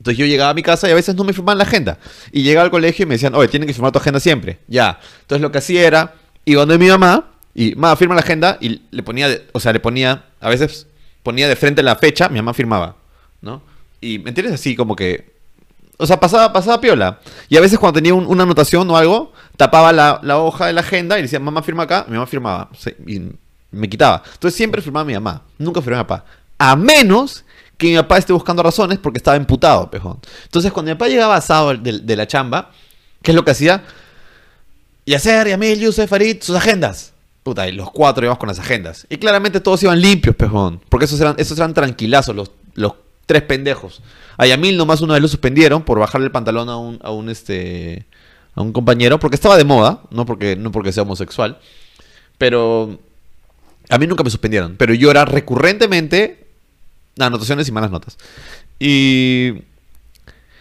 [0.00, 1.98] Entonces yo llegaba a mi casa y a veces no me firmaban la agenda.
[2.32, 4.58] Y llegaba al colegio y me decían, oye, tienen que firmar tu agenda siempre.
[4.66, 4.98] Ya.
[5.20, 6.14] Entonces lo que hacía era,
[6.46, 9.80] iba donde mi mamá y, mamá, firma la agenda y le ponía, o sea, le
[9.80, 10.86] ponía, a veces
[11.22, 12.96] ponía de frente la fecha, mi mamá firmaba,
[13.42, 13.60] ¿no?
[14.00, 14.54] Y, ¿me entiendes?
[14.54, 15.34] Así como que,
[15.98, 17.20] o sea, pasaba, pasaba piola.
[17.50, 21.18] Y a veces cuando tenía una anotación o algo, tapaba la, hoja de la agenda
[21.18, 22.70] y decía, mamá, firma acá, mi mamá firmaba.
[23.06, 23.20] y
[23.70, 24.22] me quitaba.
[24.32, 26.24] Entonces siempre firmaba mi mamá, nunca firmaba mi papá.
[26.56, 27.44] A menos
[27.80, 30.18] que mi papá esté buscando razones porque estaba imputado, pejón.
[30.44, 32.70] Entonces, cuando mi papá llegaba asado de, la chamba,
[33.22, 33.82] ¿qué es lo que hacía?
[35.06, 37.14] Yacer, Yamil, Yusef, Farid, sus agendas.
[37.42, 39.06] Puta, y los cuatro íbamos con las agendas.
[39.08, 40.82] Y claramente todos iban limpios, pejón.
[40.90, 42.92] Porque esos eran, esos eran tranquilazos, los, los
[43.24, 44.02] tres pendejos.
[44.36, 47.30] A Yamil nomás una vez lo suspendieron por bajarle el pantalón a un, a un,
[47.30, 48.04] este,
[48.54, 51.58] a un compañero, porque estaba de moda, no porque, no porque sea homosexual.
[52.36, 53.00] Pero
[53.88, 54.76] a mí nunca me suspendieron.
[54.76, 56.49] Pero yo era recurrentemente
[57.26, 58.18] anotaciones y malas notas.
[58.78, 59.62] Y.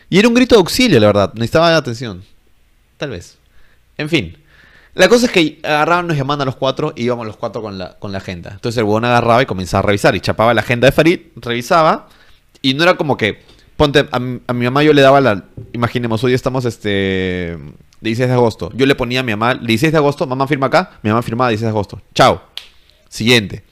[0.10, 1.34] Y era un grito de auxilio, la verdad.
[1.36, 2.24] Necesitaba atención.
[2.97, 3.38] Tal vez.
[3.97, 4.38] En fin.
[4.95, 7.78] La cosa es que agarraban, nos llamaban a los cuatro y íbamos los cuatro con
[7.78, 8.51] la, con la agenda.
[8.51, 10.16] Entonces el huevón agarraba y comenzaba a revisar.
[10.16, 12.07] Y chapaba la agenda de Farid, revisaba.
[12.62, 13.41] Y no era como que.
[13.78, 15.45] Ponte, a, mi mamá yo le daba la.
[15.74, 17.57] Imaginemos, hoy estamos este.
[18.01, 18.72] 16 de agosto.
[18.74, 21.49] Yo le ponía a mi mamá, 16 de agosto, mamá firma acá, mi mamá firmaba
[21.49, 22.01] 16 de agosto.
[22.14, 22.41] Chao.
[23.10, 23.64] Siguiente.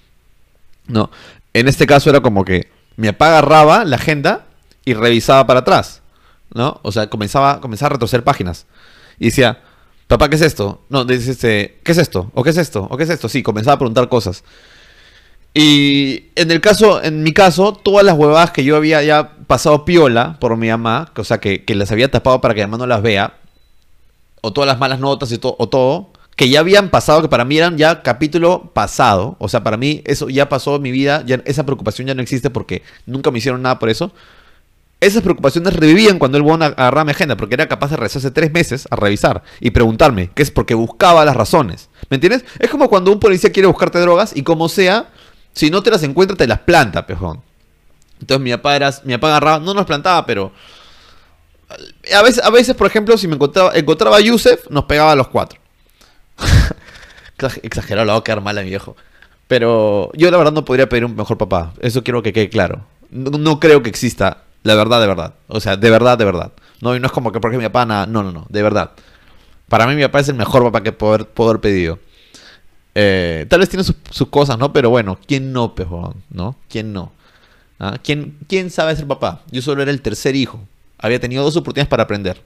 [0.87, 1.09] No.
[1.53, 4.45] En este caso era como que mi papá agarraba la agenda
[4.83, 6.01] y revisaba para atrás,
[6.53, 6.79] ¿no?
[6.83, 8.65] O sea, comenzaba, comenzaba a retroceder páginas.
[9.19, 9.61] Y decía,
[10.07, 10.81] papá, ¿qué es esto?
[10.89, 12.31] No, dice este, ¿qué es esto?
[12.33, 12.87] ¿O qué es esto?
[12.89, 13.29] ¿O qué es esto?
[13.29, 14.43] Sí, comenzaba a preguntar cosas.
[15.53, 19.85] Y en el caso, en mi caso, todas las huevadas que yo había ya pasado
[19.85, 22.77] piola por mi mamá, o sea, que, que las había tapado para que mi mamá
[22.77, 23.37] no las vea,
[24.41, 27.45] o todas las malas notas y todo, o todo, que ya habían pasado, que para
[27.45, 29.35] mí eran ya capítulo pasado.
[29.39, 32.21] O sea, para mí eso ya pasó en mi vida, ya, esa preocupación ya no
[32.21, 34.13] existe porque nunca me hicieron nada por eso.
[34.99, 38.53] Esas preocupaciones revivían cuando el buen agarraba mi agenda, porque era capaz de hace tres
[38.53, 41.89] meses a revisar y preguntarme, que es porque buscaba las razones.
[42.09, 42.45] ¿Me entiendes?
[42.59, 45.09] Es como cuando un policía quiere buscarte drogas y como sea,
[45.53, 47.41] si no te las encuentra, te las planta, pejón.
[48.21, 50.51] Entonces mi papá, era, mi papá agarraba, no nos plantaba, pero...
[52.15, 55.15] A veces, a veces, por ejemplo, si me encontraba, encontraba a Yusef, nos pegaba a
[55.15, 55.59] los cuatro.
[57.61, 58.95] Exagerado, lo va a quedar mal a mi viejo.
[59.47, 61.73] Pero yo la verdad no podría pedir un mejor papá.
[61.79, 62.85] Eso quiero que quede claro.
[63.09, 64.43] No, creo que exista.
[64.63, 65.33] La verdad, de verdad.
[65.47, 66.51] O sea, de verdad, de verdad.
[66.81, 68.05] No, y no es como que porque mi papá nada.
[68.05, 68.45] No, no, no.
[68.49, 68.91] De verdad.
[69.69, 71.99] Para mí mi papá es el mejor papá que puedo haber, pedido.
[72.95, 73.95] Eh, tal vez tiene sus,
[74.29, 74.73] cosas, ¿no?
[74.73, 76.23] Pero bueno, ¿quién no, pejón?
[76.29, 76.57] ¿No?
[76.69, 77.11] ¿Quién no?
[77.79, 77.97] ¿Ah?
[78.03, 79.43] ¿Quién, ¿Quién sabe ser papá?
[79.51, 80.59] Yo solo era el tercer hijo.
[80.97, 82.41] Había tenido dos oportunidades para aprender.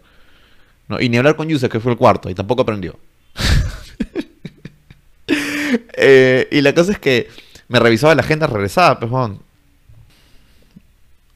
[1.00, 3.00] Y ni hablar con Yusef, que fue el cuarto, y tampoco aprendió.
[5.94, 7.30] Eh, y la cosa es que
[7.68, 9.40] me revisaba la agenda, regresaba, pejón.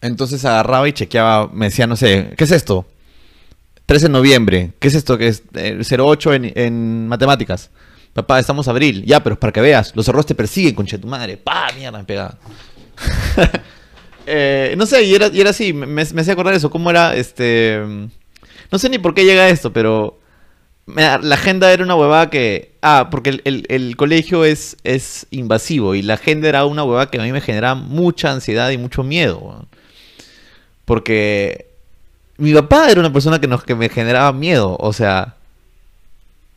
[0.01, 2.85] Entonces agarraba y chequeaba, me decía, no sé, ¿qué es esto?
[3.85, 5.17] 13 de noviembre, ¿qué es esto?
[5.17, 7.69] que es eh, 08 en, matemáticas?
[8.13, 9.03] Papá, estamos abril.
[9.05, 11.37] Ya, pero es para que veas, los errores te persiguen, concha de tu madre.
[11.37, 12.37] Pa, mierda, me pegaba.
[14.27, 17.79] Eh, no sé, y era, así, me, me hacía acordar eso, cómo era, este...
[18.71, 20.17] No sé ni por qué llega esto, pero...
[20.87, 22.73] La agenda era una huevada que...
[22.81, 27.19] Ah, porque el, el- colegio es, es invasivo y la agenda era una huevada que
[27.19, 29.65] a mí me generaba mucha ansiedad y mucho miedo.
[30.85, 31.67] Porque
[32.37, 35.35] mi papá era una persona que, nos, que me generaba miedo, o sea...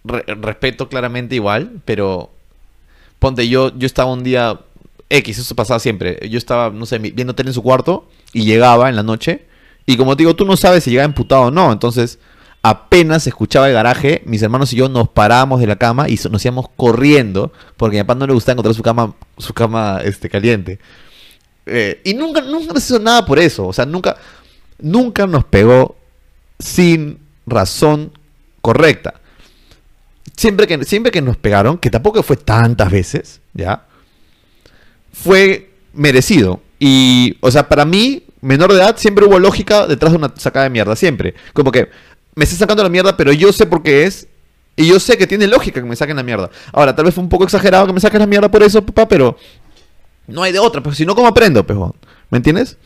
[0.04, 2.30] re- respeto claramente igual, pero...
[3.18, 4.60] Ponte, yo, yo estaba un día
[5.10, 6.20] X, eso pasaba siempre.
[6.30, 9.46] Yo estaba, no sé, viendo tele en su cuarto y llegaba en la noche.
[9.86, 11.72] Y como te digo, tú no sabes si llegaba emputado o no.
[11.72, 12.18] Entonces,
[12.62, 16.44] apenas escuchaba el garaje, mis hermanos y yo nos parábamos de la cama y nos
[16.44, 20.28] íbamos corriendo porque a mi papá no le gustaba encontrar su cama, su cama este,
[20.28, 20.78] caliente.
[21.66, 23.66] Eh, y nunca, nunca nos hizo nada por eso.
[23.66, 24.16] O sea, nunca,
[24.78, 25.96] nunca nos pegó
[26.58, 28.12] sin razón
[28.60, 29.14] correcta.
[30.36, 33.88] Siempre que, siempre que nos pegaron, que tampoco fue tantas veces, ¿ya?
[35.22, 36.60] fue merecido.
[36.78, 40.64] Y, o sea, para mí, menor de edad, siempre hubo lógica detrás de una sacada
[40.64, 41.34] de mierda, siempre.
[41.52, 41.88] Como que
[42.38, 44.28] me está sacando la mierda, pero yo sé por qué es.
[44.76, 46.50] Y yo sé que tiene lógica que me saquen la mierda.
[46.72, 49.08] Ahora, tal vez fue un poco exagerado que me saquen la mierda por eso, papá,
[49.08, 49.36] pero
[50.28, 50.80] no hay de otra.
[50.82, 51.94] Pues si no, ¿cómo aprendo, pejón?
[52.30, 52.76] ¿Me entiendes?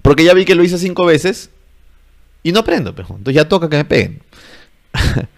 [0.00, 1.50] Porque ya vi que lo hice cinco veces
[2.44, 3.16] y no aprendo, pejón.
[3.18, 4.22] Entonces ya toca que me peguen.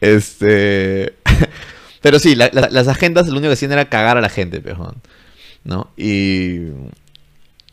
[0.00, 1.14] este.
[2.00, 4.60] Pero sí, la- la- las agendas lo único que hacían era cagar a la gente,
[4.60, 4.96] pejón.
[5.64, 5.90] ¿No?
[5.96, 6.68] Y.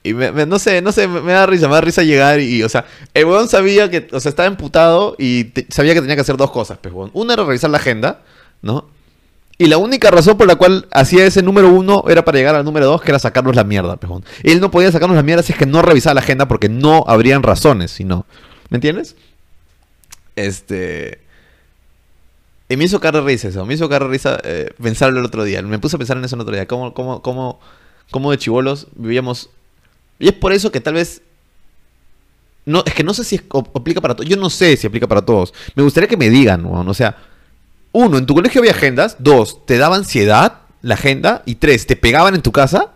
[0.03, 2.61] Y me- me- no sé, no sé, me, da risa, me da risa llegar y,
[2.63, 6.21] o sea, el weón sabía que, o sea, estaba emputado y sabía que tenía que
[6.21, 7.09] hacer dos cosas, pejón.
[7.13, 8.21] Una era revisar la agenda,
[8.61, 8.89] ¿no?
[9.57, 12.65] Y la única razón por la cual hacía ese número uno era para llegar al
[12.65, 14.25] número dos, que era sacarnos la mierda, pejón.
[14.41, 17.05] Él no podía sacarnos la mierda si es que no revisaba la agenda porque no
[17.07, 18.25] habrían razones, si no.
[18.69, 19.15] ¿Me entiendes?
[20.35, 21.19] Este.
[22.69, 25.61] Y me hizo cara risa eso, me hizo cara risa eh, pensarlo el otro día.
[25.61, 26.67] Me puse a pensar en eso el otro día.
[26.67, 27.59] Cómo, cómo, cómo,
[28.11, 29.49] cómo de chivolos vivíamos.
[30.23, 31.21] Y es por eso que tal vez.
[32.65, 33.41] No, es que no sé si
[33.75, 34.29] aplica para todos.
[34.29, 35.53] Yo no sé si aplica para todos.
[35.75, 36.87] Me gustaría que me digan, weón.
[36.87, 37.17] O sea,
[37.91, 39.17] uno, en tu colegio había agendas.
[39.19, 41.43] Dos, te daba ansiedad la agenda.
[41.45, 42.91] Y tres, te pegaban en tu casa.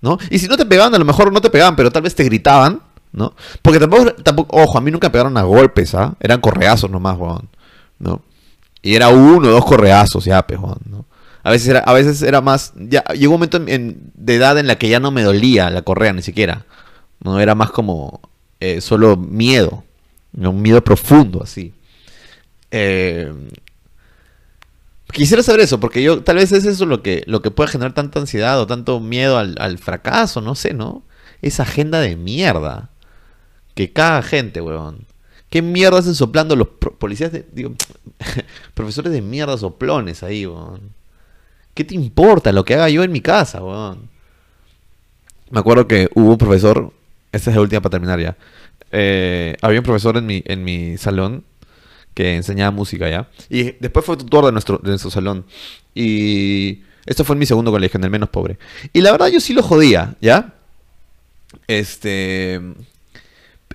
[0.00, 0.18] ¿No?
[0.30, 2.22] Y si no te pegaban, a lo mejor no te pegaban, pero tal vez te
[2.22, 2.80] gritaban.
[3.10, 3.34] ¿No?
[3.60, 6.14] Porque tampoco, tampoco ojo, a mí nunca pegaron a golpes, ¿ah?
[6.20, 7.48] Eran correazos nomás, weón.
[7.98, 8.22] ¿No?
[8.82, 11.06] Y era uno o dos correazos ya, pejón, ¿no?
[11.42, 12.72] A veces era, a veces era más.
[12.76, 15.82] Ya, llegó un momento en- de edad en la que ya no me dolía la
[15.82, 16.66] correa ni siquiera.
[17.20, 18.20] No era más como
[18.60, 19.84] eh, solo miedo.
[20.36, 21.74] Un miedo profundo, así.
[22.70, 23.32] Eh,
[25.12, 27.92] quisiera saber eso, porque yo tal vez es eso lo que, lo que puede generar
[27.94, 31.02] tanta ansiedad o tanto miedo al, al fracaso, no sé, ¿no?
[31.42, 32.90] Esa agenda de mierda.
[33.74, 35.06] Que caga gente, weón.
[35.50, 37.46] ¿Qué mierda hacen soplando los policías de.
[37.52, 37.74] Digo,
[38.74, 40.90] profesores de mierda soplones ahí, weón?
[41.74, 44.10] ¿Qué te importa lo que haga yo en mi casa, weón?
[45.50, 46.92] Me acuerdo que hubo un profesor.
[47.30, 48.36] Esta es la última para terminar ya.
[48.90, 51.44] Eh, había un profesor en mi, en mi salón
[52.14, 53.28] que enseñaba música ya.
[53.48, 55.46] Y después fue tutor de nuestro, de nuestro salón.
[55.94, 58.58] Y esto fue en mi segundo colegio, en el menos pobre.
[58.92, 60.54] Y la verdad yo sí lo jodía, ¿ya?
[61.66, 62.60] Este...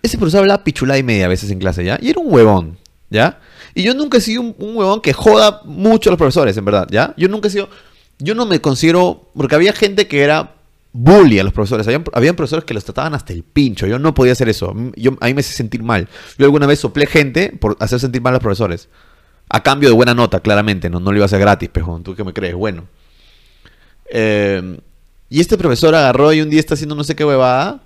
[0.03, 1.97] Ese profesor hablaba pichulada y media a veces en clase, ¿ya?
[2.01, 2.77] Y era un huevón,
[3.09, 3.39] ¿ya?
[3.77, 6.87] Y yo nunca he sido un, huevón que joda mucho a los profesores, en verdad,
[6.89, 7.13] ¿ya?
[7.15, 7.69] Yo nunca he sido...
[8.17, 9.29] Yo no me considero...
[9.35, 10.55] Porque había gente que era
[10.93, 11.85] bully a los profesores.
[11.85, 13.85] Habían, habían profesores que los trataban hasta el pincho.
[13.85, 14.73] Yo no podía hacer eso.
[14.95, 16.09] Yo, a mí me hace sentir mal.
[16.39, 18.89] Yo alguna vez soplé gente por hacer sentir mal a los profesores.
[19.47, 20.89] A cambio de buena nota, claramente.
[20.89, 22.01] No, no lo iba a hacer gratis, pejón.
[22.01, 22.55] ¿Tú qué me crees?
[22.55, 22.85] Bueno.
[24.09, 24.79] Eh,
[25.29, 27.83] y este profesor agarró y un día está haciendo no sé qué huevada.